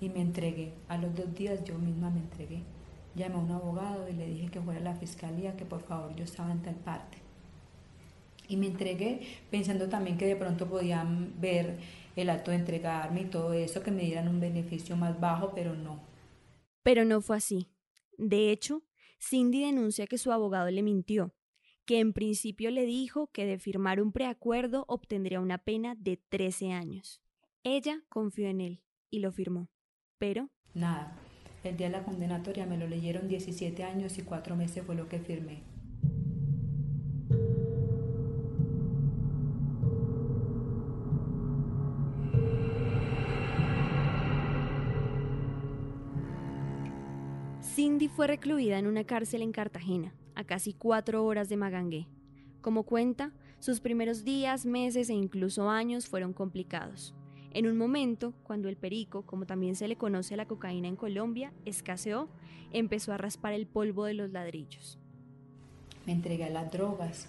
Y 0.00 0.10
me 0.10 0.20
entregué. 0.20 0.74
A 0.88 0.98
los 0.98 1.14
dos 1.14 1.34
días 1.34 1.64
yo 1.64 1.78
misma 1.78 2.10
me 2.10 2.20
entregué 2.20 2.62
llamé 3.16 3.34
a 3.34 3.38
un 3.38 3.50
abogado 3.50 4.08
y 4.08 4.12
le 4.12 4.28
dije 4.28 4.48
que 4.48 4.60
fuera 4.60 4.80
a 4.80 4.82
la 4.82 4.94
fiscalía, 4.94 5.56
que 5.56 5.64
por 5.64 5.82
favor 5.82 6.14
yo 6.14 6.24
estaba 6.24 6.52
en 6.52 6.62
tal 6.62 6.76
parte. 6.76 7.18
Y 8.48 8.56
me 8.56 8.66
entregué 8.66 9.22
pensando 9.50 9.88
también 9.88 10.18
que 10.18 10.26
de 10.26 10.36
pronto 10.36 10.66
podían 10.66 11.32
ver 11.40 11.78
el 12.14 12.30
acto 12.30 12.50
de 12.50 12.58
entregarme 12.58 13.22
y 13.22 13.26
todo 13.26 13.52
eso, 13.52 13.82
que 13.82 13.90
me 13.90 14.04
dieran 14.04 14.28
un 14.28 14.40
beneficio 14.40 14.96
más 14.96 15.18
bajo, 15.20 15.52
pero 15.54 15.74
no. 15.74 16.00
Pero 16.82 17.04
no 17.04 17.20
fue 17.20 17.36
así. 17.36 17.68
De 18.16 18.50
hecho, 18.50 18.82
Cindy 19.18 19.64
denuncia 19.64 20.06
que 20.06 20.18
su 20.18 20.30
abogado 20.32 20.70
le 20.70 20.82
mintió, 20.82 21.34
que 21.84 22.00
en 22.00 22.12
principio 22.12 22.70
le 22.70 22.86
dijo 22.86 23.30
que 23.32 23.44
de 23.46 23.58
firmar 23.58 24.00
un 24.00 24.12
preacuerdo 24.12 24.84
obtendría 24.88 25.40
una 25.40 25.58
pena 25.58 25.94
de 25.96 26.16
13 26.16 26.72
años. 26.72 27.20
Ella 27.64 28.02
confió 28.08 28.48
en 28.48 28.60
él 28.60 28.82
y 29.10 29.18
lo 29.18 29.32
firmó. 29.32 29.68
Pero... 30.18 30.50
Nada, 30.74 31.16
el 31.68 31.76
día 31.76 31.88
de 31.88 31.92
la 31.92 32.04
condenatoria 32.04 32.66
me 32.66 32.78
lo 32.78 32.86
leyeron 32.86 33.28
17 33.28 33.84
años 33.84 34.18
y 34.18 34.22
4 34.22 34.56
meses 34.56 34.84
fue 34.84 34.94
lo 34.94 35.08
que 35.08 35.18
firmé. 35.18 35.62
Cindy 47.76 48.08
fue 48.08 48.26
recluida 48.26 48.78
en 48.78 48.86
una 48.86 49.04
cárcel 49.04 49.42
en 49.42 49.52
Cartagena, 49.52 50.14
a 50.34 50.44
casi 50.44 50.72
cuatro 50.72 51.26
horas 51.26 51.50
de 51.50 51.58
Magangué. 51.58 52.06
Como 52.62 52.84
cuenta, 52.84 53.32
sus 53.58 53.80
primeros 53.80 54.24
días, 54.24 54.64
meses 54.64 55.10
e 55.10 55.14
incluso 55.14 55.68
años 55.68 56.06
fueron 56.08 56.32
complicados. 56.32 57.14
En 57.56 57.66
un 57.66 57.78
momento, 57.78 58.34
cuando 58.42 58.68
el 58.68 58.76
perico, 58.76 59.22
como 59.22 59.46
también 59.46 59.76
se 59.76 59.88
le 59.88 59.96
conoce 59.96 60.34
a 60.34 60.36
la 60.36 60.44
cocaína 60.44 60.88
en 60.88 60.96
Colombia, 60.96 61.54
escaseó, 61.64 62.28
empezó 62.70 63.14
a 63.14 63.16
raspar 63.16 63.54
el 63.54 63.66
polvo 63.66 64.04
de 64.04 64.12
los 64.12 64.30
ladrillos. 64.30 64.98
Me 66.04 66.12
entregué 66.12 66.44
a 66.44 66.50
las 66.50 66.70
drogas. 66.70 67.28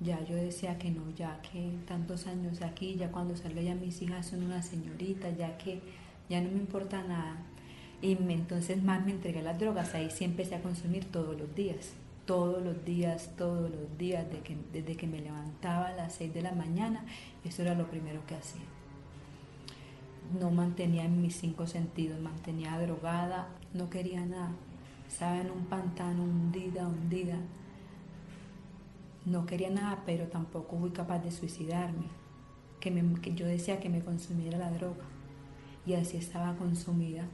Ya 0.00 0.24
yo 0.24 0.34
decía 0.34 0.78
que 0.78 0.90
no, 0.90 1.02
ya 1.14 1.42
que 1.42 1.72
tantos 1.86 2.26
años 2.26 2.62
aquí, 2.62 2.94
ya 2.94 3.12
cuando 3.12 3.36
salga 3.36 3.60
ya 3.60 3.74
mis 3.74 4.00
hijas 4.00 4.28
son 4.28 4.44
una 4.44 4.62
señorita, 4.62 5.28
ya 5.28 5.58
que 5.58 5.82
ya 6.30 6.40
no 6.40 6.50
me 6.50 6.56
importa 6.56 7.02
nada. 7.02 7.36
Y 8.00 8.12
entonces 8.12 8.82
más 8.82 9.04
me 9.04 9.10
entregué 9.10 9.40
a 9.40 9.42
las 9.42 9.60
drogas, 9.60 9.94
ahí 9.94 10.08
sí 10.10 10.24
empecé 10.24 10.54
a 10.54 10.62
consumir 10.62 11.04
todos 11.04 11.38
los 11.38 11.54
días, 11.54 11.92
todos 12.24 12.64
los 12.64 12.82
días, 12.86 13.30
todos 13.36 13.70
los 13.70 13.98
días, 13.98 14.24
desde 14.30 14.42
que, 14.42 14.56
desde 14.72 14.96
que 14.96 15.06
me 15.06 15.20
levantaba 15.20 15.88
a 15.88 15.96
las 15.96 16.14
6 16.14 16.32
de 16.32 16.40
la 16.40 16.52
mañana, 16.52 17.04
eso 17.44 17.60
era 17.60 17.74
lo 17.74 17.90
primero 17.90 18.24
que 18.26 18.36
hacía 18.36 18.62
no 20.38 20.50
mantenía 20.50 21.04
en 21.04 21.20
mis 21.20 21.36
cinco 21.36 21.66
sentidos, 21.66 22.20
mantenía 22.20 22.78
drogada, 22.78 23.48
no 23.74 23.90
quería 23.90 24.24
nada. 24.24 24.52
Estaba 25.06 25.40
en 25.40 25.50
un 25.50 25.66
pantano 25.66 26.22
hundida, 26.24 26.88
hundida. 26.88 27.36
No 29.26 29.44
quería 29.44 29.70
nada, 29.70 30.02
pero 30.06 30.26
tampoco 30.28 30.78
fui 30.78 30.90
capaz 30.90 31.18
de 31.18 31.30
suicidarme. 31.30 32.06
Que, 32.80 32.90
que 33.20 33.34
yo 33.34 33.46
decía 33.46 33.78
que 33.78 33.88
me 33.88 34.02
consumiera 34.02 34.58
la 34.58 34.70
droga. 34.70 35.04
Y 35.84 35.94
así 35.94 36.16
estaba 36.16 36.54
consumida, 36.56 37.24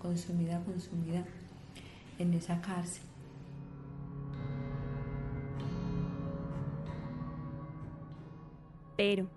consumida, 0.00 0.62
consumida 0.64 1.24
en 2.18 2.34
esa 2.34 2.60
cárcel. 2.60 3.02
Pero 8.96 9.28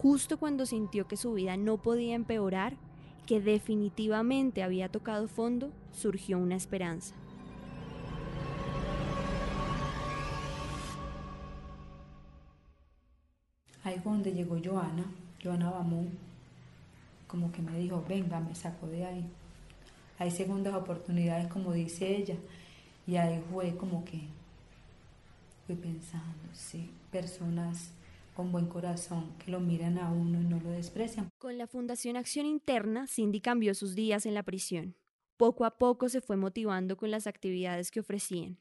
justo 0.00 0.38
cuando 0.38 0.64
sintió 0.64 1.06
que 1.06 1.18
su 1.18 1.34
vida 1.34 1.58
no 1.58 1.76
podía 1.76 2.14
empeorar, 2.14 2.74
que 3.26 3.38
definitivamente 3.38 4.62
había 4.62 4.88
tocado 4.88 5.28
fondo, 5.28 5.70
surgió 5.92 6.38
una 6.38 6.56
esperanza. 6.56 7.14
Ahí 13.84 13.98
fue 14.02 14.12
donde 14.12 14.32
llegó 14.32 14.58
Joana, 14.64 15.04
Joana 15.42 15.70
Bamón, 15.70 16.08
como 17.26 17.52
que 17.52 17.60
me 17.60 17.78
dijo, 17.78 18.02
venga, 18.08 18.40
me 18.40 18.54
sacó 18.54 18.86
de 18.86 19.04
ahí. 19.04 19.26
Hay 20.18 20.30
segundas 20.30 20.74
oportunidades, 20.74 21.48
como 21.48 21.74
dice 21.74 22.16
ella, 22.16 22.36
y 23.06 23.16
ahí 23.16 23.42
fue 23.52 23.76
como 23.76 24.02
que 24.06 24.22
fui 25.66 25.76
pensando, 25.76 26.48
sí, 26.54 26.90
personas 27.10 27.90
con 28.40 28.52
buen 28.52 28.68
corazón, 28.68 29.36
que 29.36 29.50
lo 29.50 29.60
miran 29.60 29.98
a 29.98 30.10
uno 30.10 30.40
y 30.40 30.44
no 30.44 30.58
lo 30.60 30.70
desprecian. 30.70 31.28
Con 31.36 31.58
la 31.58 31.66
Fundación 31.66 32.16
Acción 32.16 32.46
Interna, 32.46 33.06
Cindy 33.06 33.42
cambió 33.42 33.74
sus 33.74 33.94
días 33.94 34.24
en 34.24 34.32
la 34.32 34.42
prisión. 34.42 34.96
Poco 35.36 35.66
a 35.66 35.76
poco 35.76 36.08
se 36.08 36.22
fue 36.22 36.38
motivando 36.38 36.96
con 36.96 37.10
las 37.10 37.26
actividades 37.26 37.90
que 37.90 38.00
ofrecían. 38.00 38.56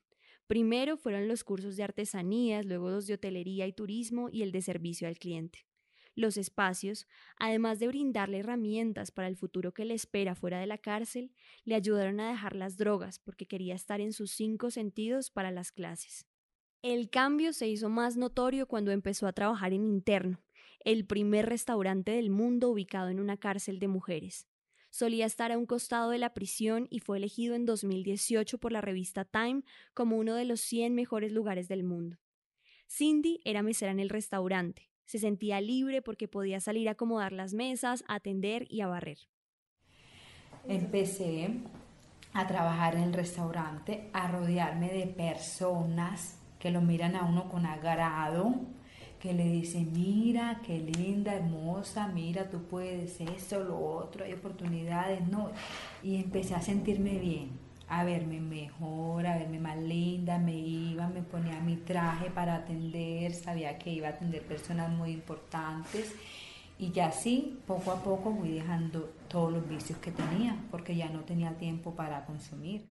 Primero 0.48 0.98
fueron 0.98 1.30
los 1.30 1.46
cursos 1.46 1.78
de 1.78 1.84
artesanías, 1.84 2.66
luego 2.66 2.90
los 2.90 3.08
de 3.08 3.14
hotelería 3.14 3.68
y 3.68 3.72
turismo 3.72 4.28
y 4.30 4.42
el 4.42 4.52
de 4.52 4.62
servicio 4.62 5.08
al 5.08 5.18
cliente. 5.18 5.66
Los 6.14 6.36
espacios, 6.36 7.08
además 7.38 7.80
de 7.80 7.88
brindarle 7.88 8.40
herramientas 8.40 9.12
para 9.12 9.30
el 9.30 9.38
futuro 9.38 9.74
que 9.74 9.86
le 9.86 9.94
espera 9.94 10.36
fuera 10.36 10.60
de 10.60 10.68
la 10.68 10.78
cárcel, 10.78 11.32
le 11.64 11.76
ayudaron 11.76 12.20
a 12.20 12.32
dejar 12.32 12.54
las 12.54 12.76
drogas 12.76 13.18
porque 13.18 13.46
quería 13.46 13.76
estar 13.76 14.02
en 14.02 14.12
sus 14.12 14.32
cinco 14.32 14.72
sentidos 14.72 15.32
para 15.32 15.52
las 15.52 15.72
clases. 15.72 16.29
El 16.82 17.10
cambio 17.10 17.52
se 17.52 17.68
hizo 17.68 17.90
más 17.90 18.16
notorio 18.16 18.66
cuando 18.66 18.92
empezó 18.92 19.28
a 19.28 19.34
trabajar 19.34 19.74
en 19.74 19.84
Interno, 19.84 20.40
el 20.86 21.06
primer 21.06 21.46
restaurante 21.46 22.14
del 22.14 22.30
mundo 22.30 22.70
ubicado 22.70 23.10
en 23.10 23.20
una 23.20 23.36
cárcel 23.36 23.80
de 23.80 23.90
mujeres. 23.90 24.48
Solía 24.90 25.26
estar 25.26 25.52
a 25.52 25.58
un 25.58 25.66
costado 25.66 26.10
de 26.12 26.20
la 26.20 26.34
prisión 26.34 26.88
y 26.90 27.00
fue 27.00 27.18
elegido 27.18 27.54
en 27.56 27.66
2018 27.66 28.60
por 28.60 28.72
la 28.72 28.80
revista 28.80 29.26
Time 29.26 29.64
como 29.94 30.16
uno 30.16 30.36
de 30.36 30.46
los 30.46 30.62
100 30.62 30.96
mejores 30.96 31.34
lugares 31.34 31.68
del 31.68 31.84
mundo. 31.84 32.18
Cindy 32.88 33.42
era 33.44 33.62
mesera 33.62 33.92
en 33.92 34.00
el 34.00 34.10
restaurante. 34.10 34.90
Se 35.04 35.20
sentía 35.20 35.60
libre 35.60 36.02
porque 36.02 36.30
podía 36.30 36.62
salir 36.62 36.88
a 36.88 36.94
acomodar 36.94 37.34
las 37.34 37.54
mesas, 37.54 38.06
a 38.08 38.16
atender 38.16 38.68
y 38.70 38.80
a 38.80 38.88
barrer. 38.88 39.18
Empecé 40.66 41.50
a 42.32 42.48
trabajar 42.48 42.96
en 42.96 43.04
el 43.04 43.14
restaurante, 43.14 44.10
a 44.14 44.32
rodearme 44.32 44.94
de 44.94 45.08
personas 45.08 46.39
que 46.60 46.72
lo 46.72 46.82
miran 46.82 47.16
a 47.16 47.24
uno 47.24 47.50
con 47.50 47.66
agrado, 47.66 48.54
que 49.20 49.34
le 49.34 49.50
dicen, 49.50 49.92
mira, 49.94 50.62
qué 50.66 50.80
linda, 50.80 51.34
hermosa, 51.34 52.08
mira, 52.08 52.50
tú 52.50 52.64
puedes 52.64 53.20
esto, 53.20 53.64
lo 53.64 53.80
otro, 53.80 54.24
hay 54.24 54.34
oportunidades, 54.34 55.28
no. 55.28 55.52
Y 56.04 56.16
empecé 56.18 56.56
a 56.56 56.62
sentirme 56.62 57.18
bien, 57.20 57.52
a 57.90 58.04
verme 58.04 58.40
mejor, 58.40 59.26
a 59.26 59.38
verme 59.38 59.60
más 59.60 59.78
linda, 59.78 60.38
me 60.38 60.56
iba, 60.58 61.08
me 61.08 61.22
ponía 61.22 61.60
mi 61.60 61.76
traje 61.76 62.30
para 62.30 62.56
atender, 62.56 63.34
sabía 63.34 63.78
que 63.78 63.92
iba 63.92 64.08
a 64.08 64.12
atender 64.12 64.44
personas 64.44 64.90
muy 64.90 65.12
importantes. 65.12 66.16
Y 66.78 66.92
ya 66.92 67.08
así, 67.08 67.60
poco 67.68 67.92
a 67.92 68.02
poco 68.02 68.34
fui 68.34 68.52
dejando 68.52 69.12
todos 69.28 69.52
los 69.52 69.68
vicios 69.68 70.00
que 70.00 70.12
tenía, 70.12 70.56
porque 70.72 70.96
ya 70.96 71.10
no 71.10 71.22
tenía 71.22 71.58
tiempo 71.58 71.94
para 71.94 72.26
consumir. 72.26 72.88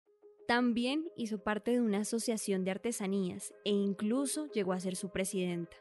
También 0.47 1.11
hizo 1.17 1.39
parte 1.39 1.71
de 1.71 1.81
una 1.81 2.01
asociación 2.01 2.65
de 2.65 2.71
artesanías 2.71 3.55
e 3.65 3.71
incluso 3.71 4.47
llegó 4.53 4.75
a 4.75 4.81
ser 4.81 4.95
su 4.95 5.09
presidenta. 5.09 5.75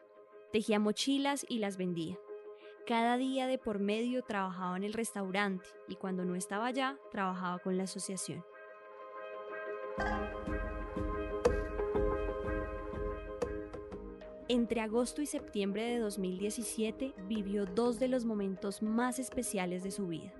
Tejía 0.54 0.80
mochilas 0.80 1.46
y 1.50 1.60
las 1.60 1.76
vendía. 1.76 2.18
Cada 2.88 3.18
día 3.18 3.46
de 3.48 3.58
por 3.58 3.80
medio 3.80 4.24
trabajaba 4.24 4.78
en 4.78 4.84
el 4.84 4.94
restaurante 4.94 5.68
y 5.90 5.96
cuando 5.96 6.24
no 6.24 6.36
estaba 6.36 6.68
allá, 6.68 6.98
trabajaba 7.12 7.60
con 7.60 7.76
la 7.76 7.84
asociación. 7.84 8.46
Entre 14.48 14.80
agosto 14.80 15.22
y 15.22 15.26
septiembre 15.26 15.84
de 15.84 16.00
2017 16.00 17.14
vivió 17.28 17.66
dos 17.66 18.00
de 18.00 18.08
los 18.08 18.24
momentos 18.24 18.82
más 18.82 19.20
especiales 19.20 19.84
de 19.84 19.92
su 19.92 20.08
vida. 20.08 20.34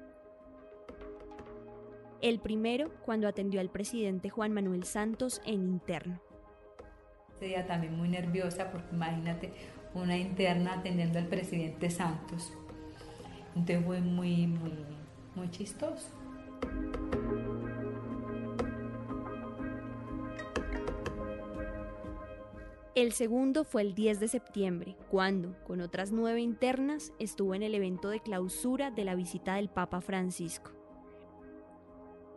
El 2.24 2.40
primero 2.40 2.90
cuando 3.04 3.28
atendió 3.28 3.60
al 3.60 3.70
presidente 3.70 4.30
Juan 4.30 4.54
Manuel 4.54 4.86
Santos 4.86 5.42
en 5.46 5.62
interno. 5.62 6.22
Ese 7.36 7.48
día 7.48 7.68
también 7.68 7.98
muy 7.98 8.08
nerviosa 8.08 8.72
porque 8.72 8.96
imagínate 8.96 9.52
una 9.94 10.16
interna 10.16 10.76
atendiendo 10.76 11.20
al 11.20 11.28
presidente 11.28 11.90
Santos. 11.90 12.54
Entonces 13.58 13.86
fue 13.86 14.00
muy, 14.00 14.48
muy, 14.48 14.72
muy 15.36 15.52
chistoso. 15.52 16.08
El 22.96 23.12
segundo 23.12 23.66
fue 23.66 23.82
el 23.82 23.96
10 23.96 24.22
de 24.22 24.30
septiembre, 24.30 24.96
cuando, 25.12 25.62
con 25.66 25.82
otras 25.82 26.14
nueve 26.14 26.40
internas, 26.40 27.12
estuvo 27.20 27.54
en 27.54 27.64
el 27.64 27.76
evento 27.76 28.08
de 28.08 28.22
clausura 28.22 28.92
de 28.92 29.04
la 29.04 29.14
visita 29.16 29.56
del 29.56 29.68
Papa 29.68 30.00
Francisco. 30.00 30.73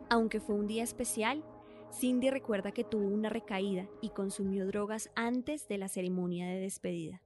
Aunque 0.09 0.39
fue 0.39 0.55
un 0.55 0.67
día 0.67 0.83
especial, 0.83 1.43
Cindy 1.91 2.29
recuerda 2.29 2.71
que 2.71 2.83
tuvo 2.83 3.07
una 3.07 3.29
recaída 3.29 3.85
y 4.01 4.09
consumió 4.09 4.65
drogas 4.65 5.09
antes 5.15 5.67
de 5.67 5.77
la 5.77 5.87
ceremonia 5.87 6.47
de 6.47 6.59
despedida. 6.59 7.21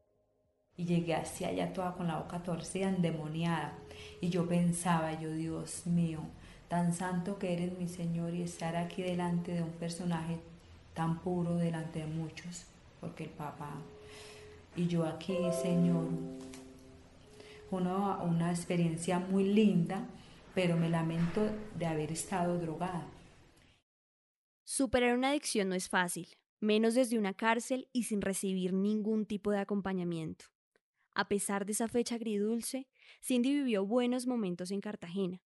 Y 0.77 0.85
llegué 0.85 1.13
hacia 1.15 1.49
allá 1.49 1.73
toda 1.73 1.93
con 1.93 2.07
la 2.07 2.17
boca 2.17 2.41
torcida, 2.41 2.89
endemoniada. 2.89 3.73
Y 4.19 4.29
yo 4.29 4.47
pensaba, 4.47 5.19
yo, 5.19 5.31
Dios 5.31 5.85
mío, 5.85 6.21
tan 6.69 6.93
santo 6.93 7.37
que 7.37 7.53
eres 7.53 7.77
mi 7.77 7.87
Señor 7.87 8.33
y 8.33 8.41
estar 8.41 8.75
aquí 8.75 9.03
delante 9.03 9.53
de 9.53 9.63
un 9.63 9.71
personaje 9.71 10.39
tan 10.93 11.19
puro 11.19 11.55
delante 11.57 11.99
de 11.99 12.07
muchos, 12.07 12.65
porque 12.99 13.25
el 13.25 13.29
Papa 13.29 13.75
y 14.75 14.87
yo 14.87 15.05
aquí, 15.05 15.37
Señor, 15.61 16.05
una, 17.71 18.17
una 18.23 18.51
experiencia 18.51 19.19
muy 19.19 19.43
linda 19.43 20.05
pero 20.53 20.77
me 20.77 20.89
lamento 20.89 21.49
de 21.77 21.85
haber 21.85 22.11
estado 22.11 22.57
drogada. 22.59 23.07
Superar 24.63 25.17
una 25.17 25.29
adicción 25.29 25.69
no 25.69 25.75
es 25.75 25.89
fácil, 25.89 26.27
menos 26.59 26.93
desde 26.93 27.17
una 27.17 27.33
cárcel 27.33 27.87
y 27.91 28.03
sin 28.03 28.21
recibir 28.21 28.73
ningún 28.73 29.25
tipo 29.25 29.51
de 29.51 29.59
acompañamiento. 29.59 30.45
A 31.13 31.27
pesar 31.27 31.65
de 31.65 31.73
esa 31.73 31.87
fecha 31.87 32.15
agridulce, 32.15 32.87
Cindy 33.21 33.53
vivió 33.53 33.85
buenos 33.85 34.27
momentos 34.27 34.71
en 34.71 34.79
Cartagena. 34.79 35.41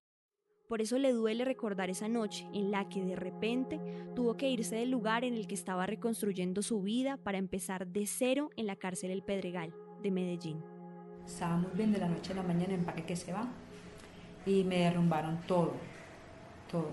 Por 0.68 0.80
eso 0.80 0.98
le 0.98 1.12
duele 1.12 1.44
recordar 1.44 1.90
esa 1.90 2.08
noche 2.08 2.48
en 2.54 2.70
la 2.70 2.88
que 2.88 3.04
de 3.04 3.14
repente 3.14 3.78
tuvo 4.16 4.36
que 4.36 4.48
irse 4.48 4.74
del 4.74 4.90
lugar 4.90 5.22
en 5.22 5.34
el 5.34 5.46
que 5.46 5.54
estaba 5.54 5.86
reconstruyendo 5.86 6.62
su 6.62 6.80
vida 6.80 7.16
para 7.18 7.38
empezar 7.38 7.86
de 7.86 8.06
cero 8.06 8.50
en 8.56 8.66
la 8.66 8.76
cárcel 8.76 9.10
El 9.10 9.22
Pedregal 9.22 9.74
de 10.02 10.10
Medellín. 10.10 10.64
Estaba 11.26 11.58
muy 11.58 11.70
bien 11.74 11.92
de 11.92 11.98
la 11.98 12.08
noche 12.08 12.32
a 12.32 12.36
la 12.36 12.42
mañana 12.42 12.74
en 12.74 12.84
paque 12.84 13.04
que 13.04 13.16
se 13.16 13.32
va 13.32 13.52
y 14.46 14.64
me 14.64 14.78
derrumbaron 14.78 15.38
todo, 15.46 15.74
todo, 16.70 16.90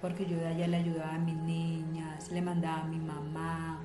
porque 0.00 0.26
yo 0.26 0.36
de 0.36 0.48
allá 0.48 0.66
le 0.66 0.78
ayudaba 0.78 1.14
a 1.14 1.18
mis 1.18 1.36
niñas, 1.36 2.30
le 2.30 2.42
mandaba 2.42 2.82
a 2.82 2.86
mi 2.86 2.98
mamá 2.98 3.80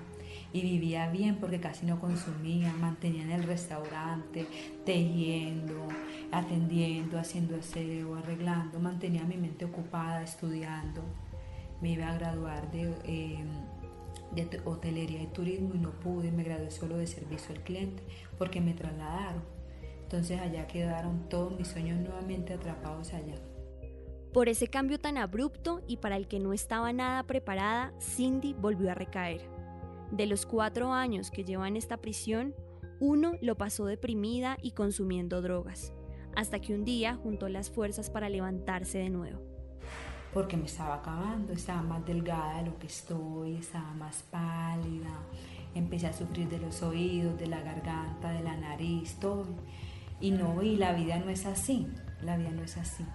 y 0.53 0.61
vivía 0.61 1.09
bien 1.09 1.35
porque 1.35 1.59
casi 1.59 1.85
no 1.85 1.99
consumía, 1.99 2.73
mantenía 2.79 3.23
en 3.23 3.31
el 3.31 3.43
restaurante, 3.43 4.47
tejiendo, 4.85 5.87
atendiendo, 6.31 7.19
haciendo 7.19 7.57
aseo, 7.57 8.15
arreglando, 8.15 8.79
mantenía 8.79 9.23
mi 9.25 9.37
mente 9.37 9.65
ocupada, 9.65 10.23
estudiando. 10.23 11.01
Me 11.81 11.91
iba 11.91 12.09
a 12.09 12.17
graduar 12.17 12.71
de, 12.71 12.83
em, 13.03 13.49
de 14.33 14.61
hotelería 14.63 15.21
y 15.21 15.27
turismo 15.27 15.75
y 15.75 15.79
no 15.79 15.91
pude, 15.91 16.31
me 16.31 16.43
gradué 16.43 16.71
solo 16.71 16.97
de 16.97 17.07
servicio 17.07 17.53
al 17.53 17.61
cliente 17.61 18.01
porque 18.37 18.61
me 18.61 18.73
trasladaron. 18.73 19.43
Entonces 20.05 20.39
allá 20.39 20.67
quedaron 20.67 21.27
todos 21.29 21.57
mis 21.57 21.67
sueños 21.67 21.99
nuevamente 21.99 22.53
atrapados 22.53 23.11
allá. 23.11 23.33
Por 24.31 24.49
ese 24.49 24.67
cambio 24.67 24.99
tan 24.99 25.17
abrupto 25.17 25.81
y 25.87 25.97
para 25.97 26.15
el 26.15 26.27
que 26.27 26.39
no 26.39 26.53
estaba 26.53 26.93
nada 26.93 27.23
preparada, 27.23 27.91
Cindy 27.99 28.53
volvió 28.53 28.91
a 28.91 28.93
recaer. 28.93 29.41
De 30.11 30.27
los 30.27 30.45
cuatro 30.45 30.93
años 30.93 31.31
que 31.31 31.43
lleva 31.43 31.67
en 31.67 31.75
esta 31.75 31.97
prisión, 31.97 32.53
uno 32.99 33.33
lo 33.41 33.57
pasó 33.57 33.87
deprimida 33.87 34.57
y 34.61 34.71
consumiendo 34.71 35.41
drogas, 35.41 35.91
hasta 36.35 36.59
que 36.59 36.75
un 36.75 36.85
día 36.85 37.15
juntó 37.15 37.49
las 37.49 37.71
fuerzas 37.71 38.11
para 38.11 38.29
levantarse 38.29 38.99
de 38.99 39.09
nuevo. 39.09 39.41
Porque 40.35 40.55
me 40.55 40.65
estaba 40.65 40.95
acabando, 40.95 41.51
estaba 41.51 41.81
más 41.81 42.05
delgada 42.05 42.59
de 42.59 42.69
lo 42.69 42.77
que 42.77 42.87
estoy, 42.87 43.55
estaba 43.55 43.91
más 43.95 44.21
pálida, 44.29 45.23
empecé 45.73 46.05
a 46.05 46.13
sufrir 46.13 46.47
de 46.47 46.59
los 46.59 46.83
oídos, 46.83 47.39
de 47.39 47.47
la 47.47 47.61
garganta, 47.61 48.31
de 48.33 48.43
la 48.43 48.55
nariz, 48.55 49.19
todo. 49.19 49.47
Y 50.19 50.31
no, 50.31 50.61
y 50.61 50.77
la 50.77 50.93
vida 50.93 51.19
no 51.19 51.29
es 51.29 51.45
así, 51.45 51.87
la 52.21 52.37
vida 52.37 52.51
no 52.51 52.63
es 52.63 52.77
así 52.77 53.05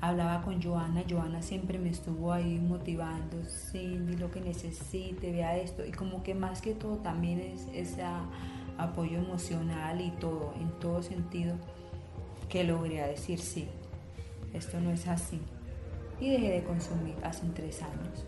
hablaba 0.00 0.42
con 0.42 0.62
Joana, 0.62 1.04
Joana 1.08 1.42
siempre 1.42 1.78
me 1.78 1.90
estuvo 1.90 2.32
ahí 2.32 2.58
motivando, 2.58 3.36
Cindy, 3.44 4.16
lo 4.16 4.30
que 4.30 4.40
necesite, 4.40 5.30
vea 5.30 5.56
esto, 5.56 5.84
y 5.84 5.92
como 5.92 6.22
que 6.22 6.34
más 6.34 6.62
que 6.62 6.74
todo 6.74 6.96
también 6.98 7.40
es 7.40 7.68
ese 7.74 8.02
apoyo 8.78 9.18
emocional 9.18 10.00
y 10.00 10.10
todo, 10.12 10.54
en 10.58 10.70
todo 10.80 11.02
sentido, 11.02 11.56
que 12.48 12.64
logré 12.64 13.06
decir 13.06 13.38
sí, 13.40 13.68
esto 14.54 14.80
no 14.80 14.90
es 14.90 15.06
así. 15.06 15.40
Y 16.18 16.30
dejé 16.30 16.50
de 16.50 16.64
consumir 16.64 17.14
hace 17.22 17.46
tres 17.54 17.82
años. 17.82 18.26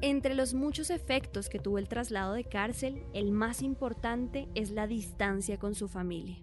Entre 0.00 0.34
los 0.34 0.54
muchos 0.54 0.90
efectos 0.90 1.48
que 1.48 1.58
tuvo 1.58 1.78
el 1.78 1.88
traslado 1.88 2.32
de 2.34 2.44
cárcel, 2.44 3.02
el 3.14 3.32
más 3.32 3.62
importante 3.62 4.48
es 4.54 4.70
la 4.70 4.86
distancia 4.86 5.58
con 5.58 5.74
su 5.74 5.88
familia, 5.88 6.36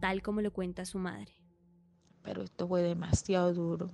tal 0.00 0.22
como 0.22 0.40
lo 0.40 0.52
cuenta 0.52 0.84
su 0.84 0.98
madre 0.98 1.40
pero 2.22 2.42
esto 2.42 2.68
fue 2.68 2.82
demasiado 2.82 3.52
duro 3.52 3.88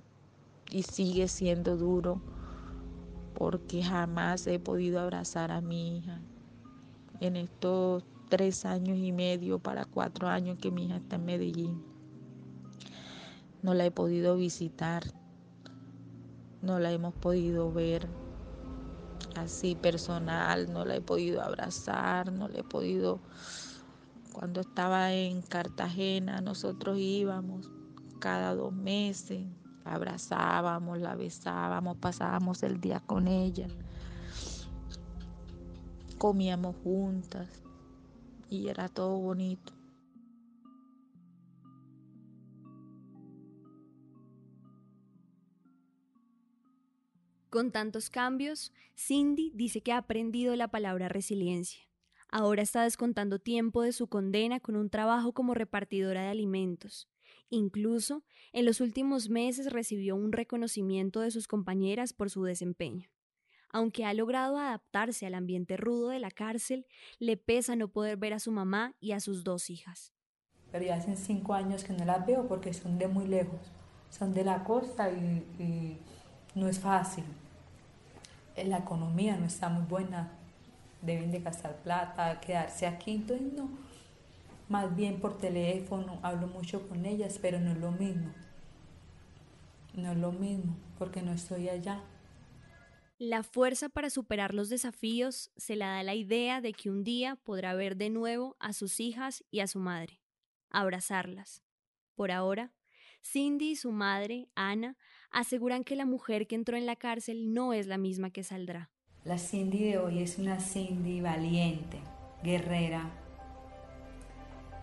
y 0.69 0.83
sigue 0.83 1.27
siendo 1.27 1.77
duro 1.77 2.21
porque 3.33 3.83
jamás 3.83 4.47
he 4.47 4.59
podido 4.59 4.99
abrazar 4.99 5.51
a 5.51 5.61
mi 5.61 5.97
hija. 5.97 6.21
En 7.19 7.35
estos 7.35 8.03
tres 8.29 8.65
años 8.65 8.97
y 8.97 9.11
medio 9.11 9.59
para 9.59 9.85
cuatro 9.85 10.27
años 10.27 10.57
que 10.59 10.71
mi 10.71 10.85
hija 10.85 10.97
está 10.97 11.15
en 11.15 11.25
Medellín, 11.25 11.83
no 13.61 13.73
la 13.73 13.85
he 13.85 13.91
podido 13.91 14.35
visitar, 14.35 15.03
no 16.61 16.79
la 16.79 16.91
hemos 16.91 17.13
podido 17.13 17.71
ver 17.71 18.07
así 19.35 19.75
personal, 19.75 20.71
no 20.71 20.83
la 20.83 20.95
he 20.95 21.01
podido 21.01 21.41
abrazar, 21.41 22.31
no 22.31 22.47
la 22.47 22.59
he 22.59 22.63
podido... 22.63 23.19
Cuando 24.37 24.61
estaba 24.61 25.13
en 25.13 25.41
Cartagena 25.41 26.41
nosotros 26.41 26.99
íbamos 26.99 27.71
cada 28.19 28.53
dos 28.53 28.71
meses. 28.71 29.47
Abrazábamos, 29.83 30.99
la 30.99 31.15
besábamos, 31.15 31.97
pasábamos 31.97 32.61
el 32.61 32.79
día 32.79 32.99
con 32.99 33.27
ella. 33.27 33.67
Comíamos 36.19 36.75
juntas 36.83 37.49
y 38.47 38.67
era 38.67 38.89
todo 38.89 39.17
bonito. 39.17 39.73
Con 47.49 47.71
tantos 47.71 48.11
cambios, 48.11 48.71
Cindy 48.95 49.51
dice 49.55 49.81
que 49.81 49.93
ha 49.93 49.97
aprendido 49.97 50.55
la 50.55 50.67
palabra 50.67 51.09
resiliencia. 51.09 51.86
Ahora 52.29 52.61
está 52.61 52.83
descontando 52.83 53.39
tiempo 53.39 53.81
de 53.81 53.93
su 53.93 54.07
condena 54.07 54.59
con 54.59 54.75
un 54.75 54.89
trabajo 54.89 55.33
como 55.33 55.53
repartidora 55.53 56.23
de 56.23 56.29
alimentos. 56.29 57.07
Incluso, 57.49 58.23
en 58.51 58.65
los 58.65 58.81
últimos 58.81 59.29
meses 59.29 59.71
recibió 59.71 60.15
un 60.15 60.33
reconocimiento 60.33 61.21
de 61.21 61.31
sus 61.31 61.47
compañeras 61.47 62.11
por 62.11 62.29
su 62.29 62.43
desempeño. 62.43 63.09
Aunque 63.69 64.05
ha 64.05 64.13
logrado 64.13 64.57
adaptarse 64.57 65.25
al 65.25 65.35
ambiente 65.35 65.77
rudo 65.77 66.09
de 66.09 66.19
la 66.19 66.31
cárcel, 66.31 66.85
le 67.19 67.37
pesa 67.37 67.75
no 67.75 67.89
poder 67.89 68.17
ver 68.17 68.33
a 68.33 68.39
su 68.39 68.51
mamá 68.51 68.95
y 68.99 69.11
a 69.11 69.19
sus 69.19 69.43
dos 69.43 69.69
hijas. 69.69 70.13
Pero 70.71 70.85
ya 70.85 70.95
hace 70.95 71.15
cinco 71.15 71.53
años 71.53 71.83
que 71.83 71.93
no 71.93 72.03
las 72.03 72.25
veo 72.25 72.47
porque 72.47 72.73
son 72.73 72.97
de 72.97 73.07
muy 73.07 73.27
lejos, 73.27 73.59
son 74.09 74.33
de 74.33 74.43
la 74.43 74.63
costa 74.63 75.09
y, 75.09 75.45
y 75.59 75.97
no 76.55 76.67
es 76.67 76.79
fácil. 76.79 77.23
La 78.65 78.79
economía 78.79 79.37
no 79.37 79.45
está 79.45 79.69
muy 79.69 79.85
buena, 79.85 80.36
deben 81.07 81.31
de 81.31 81.39
gastar 81.39 81.77
plata, 81.77 82.39
quedarse 82.39 82.85
aquí, 82.85 83.13
entonces 83.15 83.53
no, 83.53 83.69
más 84.69 84.95
bien 84.95 85.19
por 85.19 85.37
teléfono, 85.37 86.19
hablo 86.21 86.47
mucho 86.47 86.87
con 86.87 87.05
ellas, 87.05 87.39
pero 87.41 87.59
no 87.59 87.71
es 87.71 87.77
lo 87.77 87.91
mismo. 87.91 88.31
No 89.95 90.11
es 90.11 90.17
lo 90.17 90.31
mismo, 90.31 90.75
porque 90.99 91.21
no 91.21 91.31
estoy 91.31 91.69
allá. 91.69 92.03
La 93.17 93.41
fuerza 93.41 93.89
para 93.89 94.11
superar 94.11 94.53
los 94.53 94.69
desafíos 94.69 95.49
se 95.57 95.75
la 95.75 95.87
da 95.87 96.03
la 96.03 96.13
idea 96.13 96.61
de 96.61 96.73
que 96.73 96.91
un 96.91 97.03
día 97.03 97.35
podrá 97.35 97.73
ver 97.73 97.95
de 97.95 98.11
nuevo 98.11 98.55
a 98.59 98.73
sus 98.73 98.99
hijas 98.99 99.43
y 99.49 99.61
a 99.61 99.67
su 99.67 99.79
madre, 99.79 100.21
abrazarlas. 100.69 101.63
Por 102.13 102.31
ahora, 102.31 102.73
Cindy 103.23 103.71
y 103.71 103.75
su 103.75 103.91
madre, 103.91 104.49
Ana, 104.53 104.97
aseguran 105.31 105.83
que 105.83 105.95
la 105.95 106.05
mujer 106.05 106.45
que 106.45 106.55
entró 106.55 106.77
en 106.77 106.85
la 106.85 106.95
cárcel 106.95 107.53
no 107.53 107.73
es 107.73 107.87
la 107.87 107.97
misma 107.97 108.29
que 108.29 108.43
saldrá. 108.43 108.91
La 109.27 109.37
Cindy 109.37 109.83
de 109.83 109.97
hoy 109.97 110.23
es 110.23 110.39
una 110.39 110.57
Cindy 110.61 111.19
valiente, 111.19 111.97
guerrera, 112.43 113.09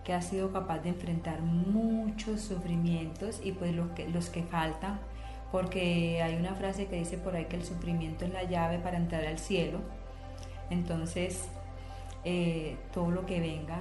que 0.03 0.13
ha 0.13 0.21
sido 0.21 0.53
capaz 0.53 0.81
de 0.83 0.89
enfrentar 0.89 1.41
muchos 1.41 2.41
sufrimientos 2.41 3.41
y 3.43 3.53
pues 3.53 3.73
los 3.73 3.89
que, 3.93 4.07
los 4.07 4.29
que 4.29 4.43
faltan, 4.43 4.99
porque 5.51 6.21
hay 6.21 6.35
una 6.35 6.53
frase 6.53 6.85
que 6.85 6.97
dice 6.97 7.17
por 7.17 7.35
ahí 7.35 7.45
que 7.45 7.55
el 7.55 7.63
sufrimiento 7.63 8.23
es 8.23 8.33
la 8.33 8.43
llave 8.43 8.77
para 8.77 8.97
entrar 8.97 9.25
al 9.25 9.39
cielo. 9.39 9.79
Entonces, 10.69 11.45
eh, 12.23 12.77
todo 12.93 13.09
lo 13.09 13.25
que 13.25 13.39
venga, 13.39 13.79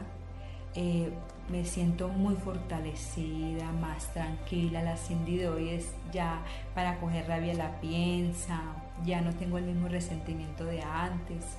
eh, 0.74 1.11
me 1.50 1.66
siento 1.66 2.09
muy 2.09 2.37
fortalecida, 2.37 3.70
más 3.70 4.14
tranquila. 4.14 4.83
La 4.83 4.96
Cindy 4.96 5.37
de 5.37 5.48
hoy 5.50 5.68
es 5.68 5.92
ya 6.11 6.42
para 6.74 7.00
coger 7.00 7.29
rabia 7.29 7.53
la 7.53 7.83
piensa, 7.83 8.84
ya 9.04 9.20
no 9.20 9.33
tengo 9.35 9.59
el 9.59 9.64
mismo 9.64 9.88
resentimiento 9.88 10.64
de 10.64 10.83
antes. 10.83 11.59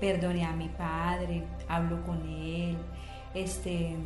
Perdoné 0.00 0.44
a 0.44 0.52
mi 0.52 0.68
padre, 0.68 1.44
hablo 1.68 2.02
con 2.04 2.26
él, 2.26 2.76
este, 3.34 3.96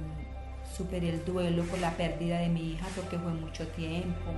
superé 0.76 1.10
el 1.10 1.24
duelo 1.24 1.64
por 1.64 1.78
la 1.78 1.92
pérdida 1.92 2.38
de 2.38 2.48
mi 2.48 2.72
hija 2.72 2.86
porque 2.96 3.18
fue 3.18 3.32
mucho 3.32 3.66
tiempo. 3.68 4.32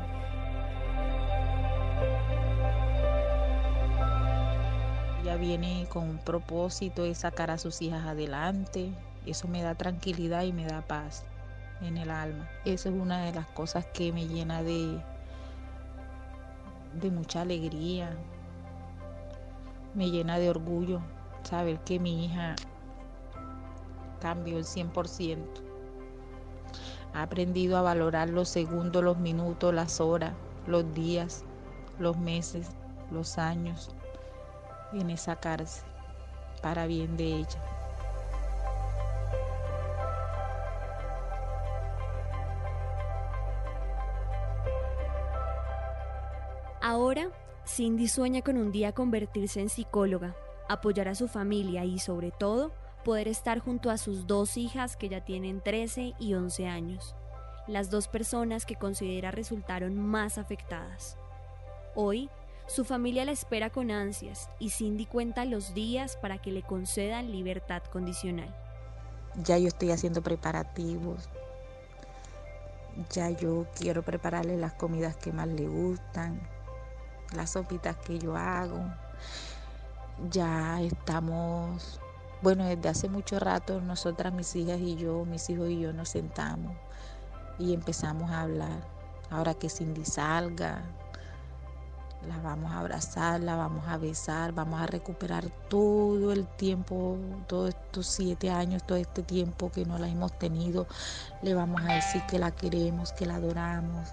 Ella 5.23 5.37
viene 5.37 5.87
con 5.89 6.09
un 6.09 6.19
propósito 6.19 7.03
de 7.03 7.15
sacar 7.15 7.51
a 7.51 7.59
sus 7.59 7.81
hijas 7.83 8.07
adelante. 8.07 8.91
Eso 9.25 9.49
me 9.49 9.63
da 9.63 9.75
tranquilidad 9.75 10.45
y 10.45 10.53
me 10.53 10.67
da 10.67 10.83
paz 10.83 11.25
en 11.81 11.97
el 11.97 12.11
alma. 12.11 12.49
Eso 12.65 12.89
es 12.91 12.95
una 12.95 13.25
de 13.25 13.33
las 13.33 13.47
cosas 13.47 13.87
que 13.87 14.13
me 14.13 14.27
llena 14.27 14.63
de, 14.63 15.01
de 17.01 17.11
mucha 17.11 17.43
alegría. 17.43 18.17
Me 19.95 20.11
llena 20.11 20.39
de 20.39 20.51
orgullo 20.51 21.01
saber 21.43 21.79
que 21.81 21.99
mi 21.99 22.25
hija 22.25 22.57
cambio 24.21 24.59
el 24.59 24.65
100%. 24.65 25.39
Ha 27.15 27.23
aprendido 27.23 27.77
a 27.77 27.83
valorar 27.83 28.29
los 28.29 28.49
segundos, 28.49 29.03
los 29.03 29.19
minutos, 29.19 29.73
las 29.73 30.01
horas, 30.01 30.35
los 30.67 30.93
días, 30.95 31.45
los 31.99 32.19
meses, 32.19 32.69
los 33.11 33.39
años 33.39 33.91
en 34.93 35.11
esa 35.11 35.37
cárcel 35.37 35.85
para 36.63 36.87
bien 36.87 37.17
de 37.17 37.25
ella. 37.25 37.86
Cindy 47.77 48.09
sueña 48.09 48.41
con 48.41 48.57
un 48.57 48.73
día 48.73 48.93
convertirse 48.93 49.61
en 49.61 49.69
psicóloga, 49.69 50.35
apoyar 50.67 51.09
a 51.09 51.15
su 51.15 51.29
familia 51.29 51.85
y 51.85 51.99
sobre 51.99 52.31
todo 52.31 52.73
poder 53.05 53.29
estar 53.29 53.59
junto 53.59 53.91
a 53.91 53.99
sus 53.99 54.27
dos 54.27 54.57
hijas 54.57 54.97
que 54.97 55.11
ya 55.11 55.27
tienen 55.27 55.61
13 55.61 56.15
y 56.19 56.33
11 56.33 56.69
años, 56.69 57.15
las 57.67 57.91
dos 57.91 58.09
personas 58.09 58.65
que 58.65 58.77
considera 58.77 59.31
resultaron 59.31 59.95
más 59.95 60.39
afectadas. 60.39 61.19
Hoy, 61.95 62.31
Su 62.67 62.85
familia 62.85 63.27
la 63.27 63.33
espera 63.33 63.69
con 63.71 63.91
ansias 63.91 64.49
y 64.59 64.71
Cindy 64.71 65.05
cuenta 65.05 65.45
los 65.45 65.73
días 65.75 66.17
para 66.17 66.39
que 66.39 66.51
le 66.51 66.63
concedan 66.63 67.31
libertad 67.31 67.83
condicional. 67.93 68.57
Ya 69.45 69.59
yo 69.59 69.69
estoy 69.69 69.91
haciendo 69.91 70.21
preparativos. 70.23 71.29
Ya 73.11 73.31
yo 73.31 73.67
quiero 73.79 74.03
prepararle 74.03 74.57
las 74.57 74.73
comidas 74.73 75.17
que 75.17 75.31
más 75.31 75.47
le 75.47 75.69
gustan, 75.69 76.41
las 77.35 77.51
sopitas 77.51 77.97
que 77.97 78.19
yo 78.19 78.37
hago. 78.37 78.81
Ya 80.31 80.81
estamos, 80.81 82.01
bueno, 82.43 82.65
desde 82.65 82.89
hace 82.89 83.09
mucho 83.09 83.39
rato 83.39 83.81
nosotras, 83.81 84.33
mis 84.33 84.55
hijas 84.57 84.81
y 84.81 84.97
yo, 84.97 85.25
mis 85.25 85.49
hijos 85.51 85.69
y 85.69 85.81
yo 85.81 85.93
nos 85.93 86.09
sentamos 86.09 86.75
y 87.59 87.75
empezamos 87.75 88.31
a 88.31 88.43
hablar. 88.43 88.97
Ahora 89.31 89.55
que 89.55 89.69
Cindy 89.69 90.05
salga, 90.05 90.83
la 92.29 92.39
vamos 92.39 92.73
a 92.73 92.81
abrazar, 92.81 93.41
la 93.41 93.57
vamos 93.57 93.87
a 93.89 93.99
besar, 93.99 94.53
vamos 94.53 94.81
a 94.81 94.87
recuperar 94.87 95.49
todo 95.69 96.33
el 96.33 96.47
tiempo, 96.47 97.17
todos 97.47 97.71
estos 97.71 98.07
siete 98.07 98.51
años, 98.51 98.85
todo 98.85 98.99
este 98.99 99.23
tiempo 99.23 99.71
que 99.71 99.85
no 99.85 99.99
la 99.99 100.09
hemos 100.09 100.37
tenido. 100.39 100.87
Le 101.43 101.55
vamos 101.55 101.83
a 101.83 101.95
decir 101.95 102.23
que 102.29 102.39
la 102.39 102.51
queremos, 102.51 103.13
que 103.13 103.27
la 103.27 103.37
adoramos, 103.37 104.11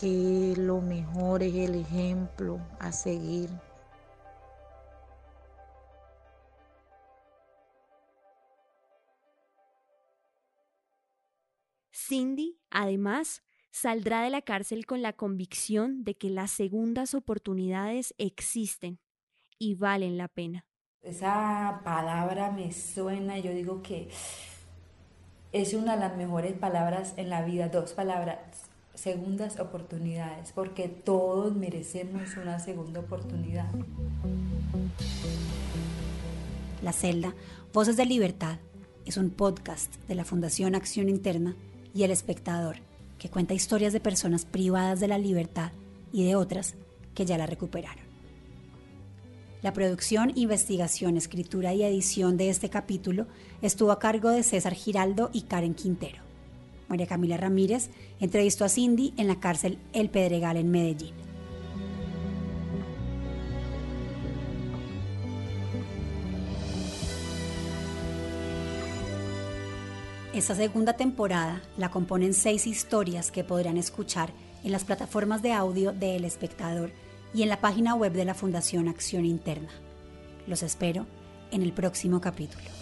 que 0.00 0.54
lo 0.56 0.80
mejor 0.80 1.42
es 1.42 1.54
el 1.54 1.74
ejemplo 1.74 2.58
a 2.78 2.90
seguir. 2.90 3.50
Cindy, 11.92 12.58
además, 12.70 13.42
saldrá 13.70 14.22
de 14.22 14.30
la 14.30 14.40
cárcel 14.40 14.86
con 14.86 15.02
la 15.02 15.12
convicción 15.12 16.02
de 16.02 16.16
que 16.16 16.30
las 16.30 16.50
segundas 16.50 17.14
oportunidades 17.14 18.14
existen 18.16 18.98
y 19.58 19.74
valen 19.74 20.16
la 20.16 20.28
pena. 20.28 20.64
Esa 21.02 21.82
palabra 21.84 22.50
me 22.52 22.72
suena, 22.72 23.38
yo 23.38 23.52
digo 23.52 23.82
que 23.82 24.08
es 25.52 25.74
una 25.74 25.94
de 25.94 26.00
las 26.00 26.16
mejores 26.16 26.54
palabras 26.54 27.12
en 27.18 27.28
la 27.28 27.44
vida, 27.44 27.68
dos 27.68 27.92
palabras, 27.92 28.69
segundas 28.94 29.58
oportunidades, 29.58 30.52
porque 30.52 30.88
todos 30.88 31.54
merecemos 31.54 32.36
una 32.36 32.58
segunda 32.58 33.00
oportunidad. 33.00 33.70
La 36.82 36.92
celda, 36.92 37.34
Voces 37.72 37.96
de 37.96 38.06
Libertad, 38.06 38.58
es 39.06 39.16
un 39.16 39.30
podcast 39.30 39.94
de 40.06 40.14
la 40.14 40.24
Fundación 40.24 40.74
Acción 40.74 41.08
Interna 41.08 41.56
y 41.94 42.04
El 42.04 42.10
Espectador 42.10 42.76
que 43.18 43.28
cuenta 43.28 43.54
historias 43.54 43.92
de 43.92 44.00
personas 44.00 44.44
privadas 44.44 44.98
de 44.98 45.06
la 45.06 45.18
libertad 45.18 45.72
y 46.10 46.24
de 46.24 46.34
otras 46.34 46.74
que 47.14 47.26
ya 47.26 47.38
la 47.38 47.46
recuperaron. 47.46 48.04
La 49.62 49.74
producción, 49.74 50.32
investigación, 50.36 51.18
escritura 51.18 51.74
y 51.74 51.82
edición 51.82 52.38
de 52.38 52.48
este 52.48 52.70
capítulo 52.70 53.26
estuvo 53.60 53.92
a 53.92 53.98
cargo 53.98 54.30
de 54.30 54.42
César 54.42 54.72
Giraldo 54.72 55.28
y 55.34 55.42
Karen 55.42 55.74
Quintero. 55.74 56.29
María 56.90 57.06
Camila 57.06 57.36
Ramírez 57.36 57.88
entrevistó 58.18 58.64
a 58.64 58.68
Cindy 58.68 59.14
en 59.16 59.28
la 59.28 59.38
cárcel 59.38 59.78
El 59.92 60.10
Pedregal 60.10 60.56
en 60.56 60.70
Medellín. 60.70 61.14
Esta 70.34 70.54
segunda 70.54 70.94
temporada 70.94 71.62
la 71.76 71.90
componen 71.90 72.34
seis 72.34 72.66
historias 72.66 73.30
que 73.30 73.44
podrán 73.44 73.76
escuchar 73.76 74.32
en 74.64 74.72
las 74.72 74.84
plataformas 74.84 75.42
de 75.42 75.52
audio 75.52 75.92
de 75.92 76.16
El 76.16 76.24
Espectador 76.24 76.90
y 77.32 77.42
en 77.42 77.48
la 77.48 77.60
página 77.60 77.94
web 77.94 78.12
de 78.12 78.24
la 78.24 78.34
Fundación 78.34 78.88
Acción 78.88 79.24
Interna. 79.24 79.70
Los 80.46 80.62
espero 80.62 81.06
en 81.52 81.62
el 81.62 81.72
próximo 81.72 82.20
capítulo. 82.20 82.79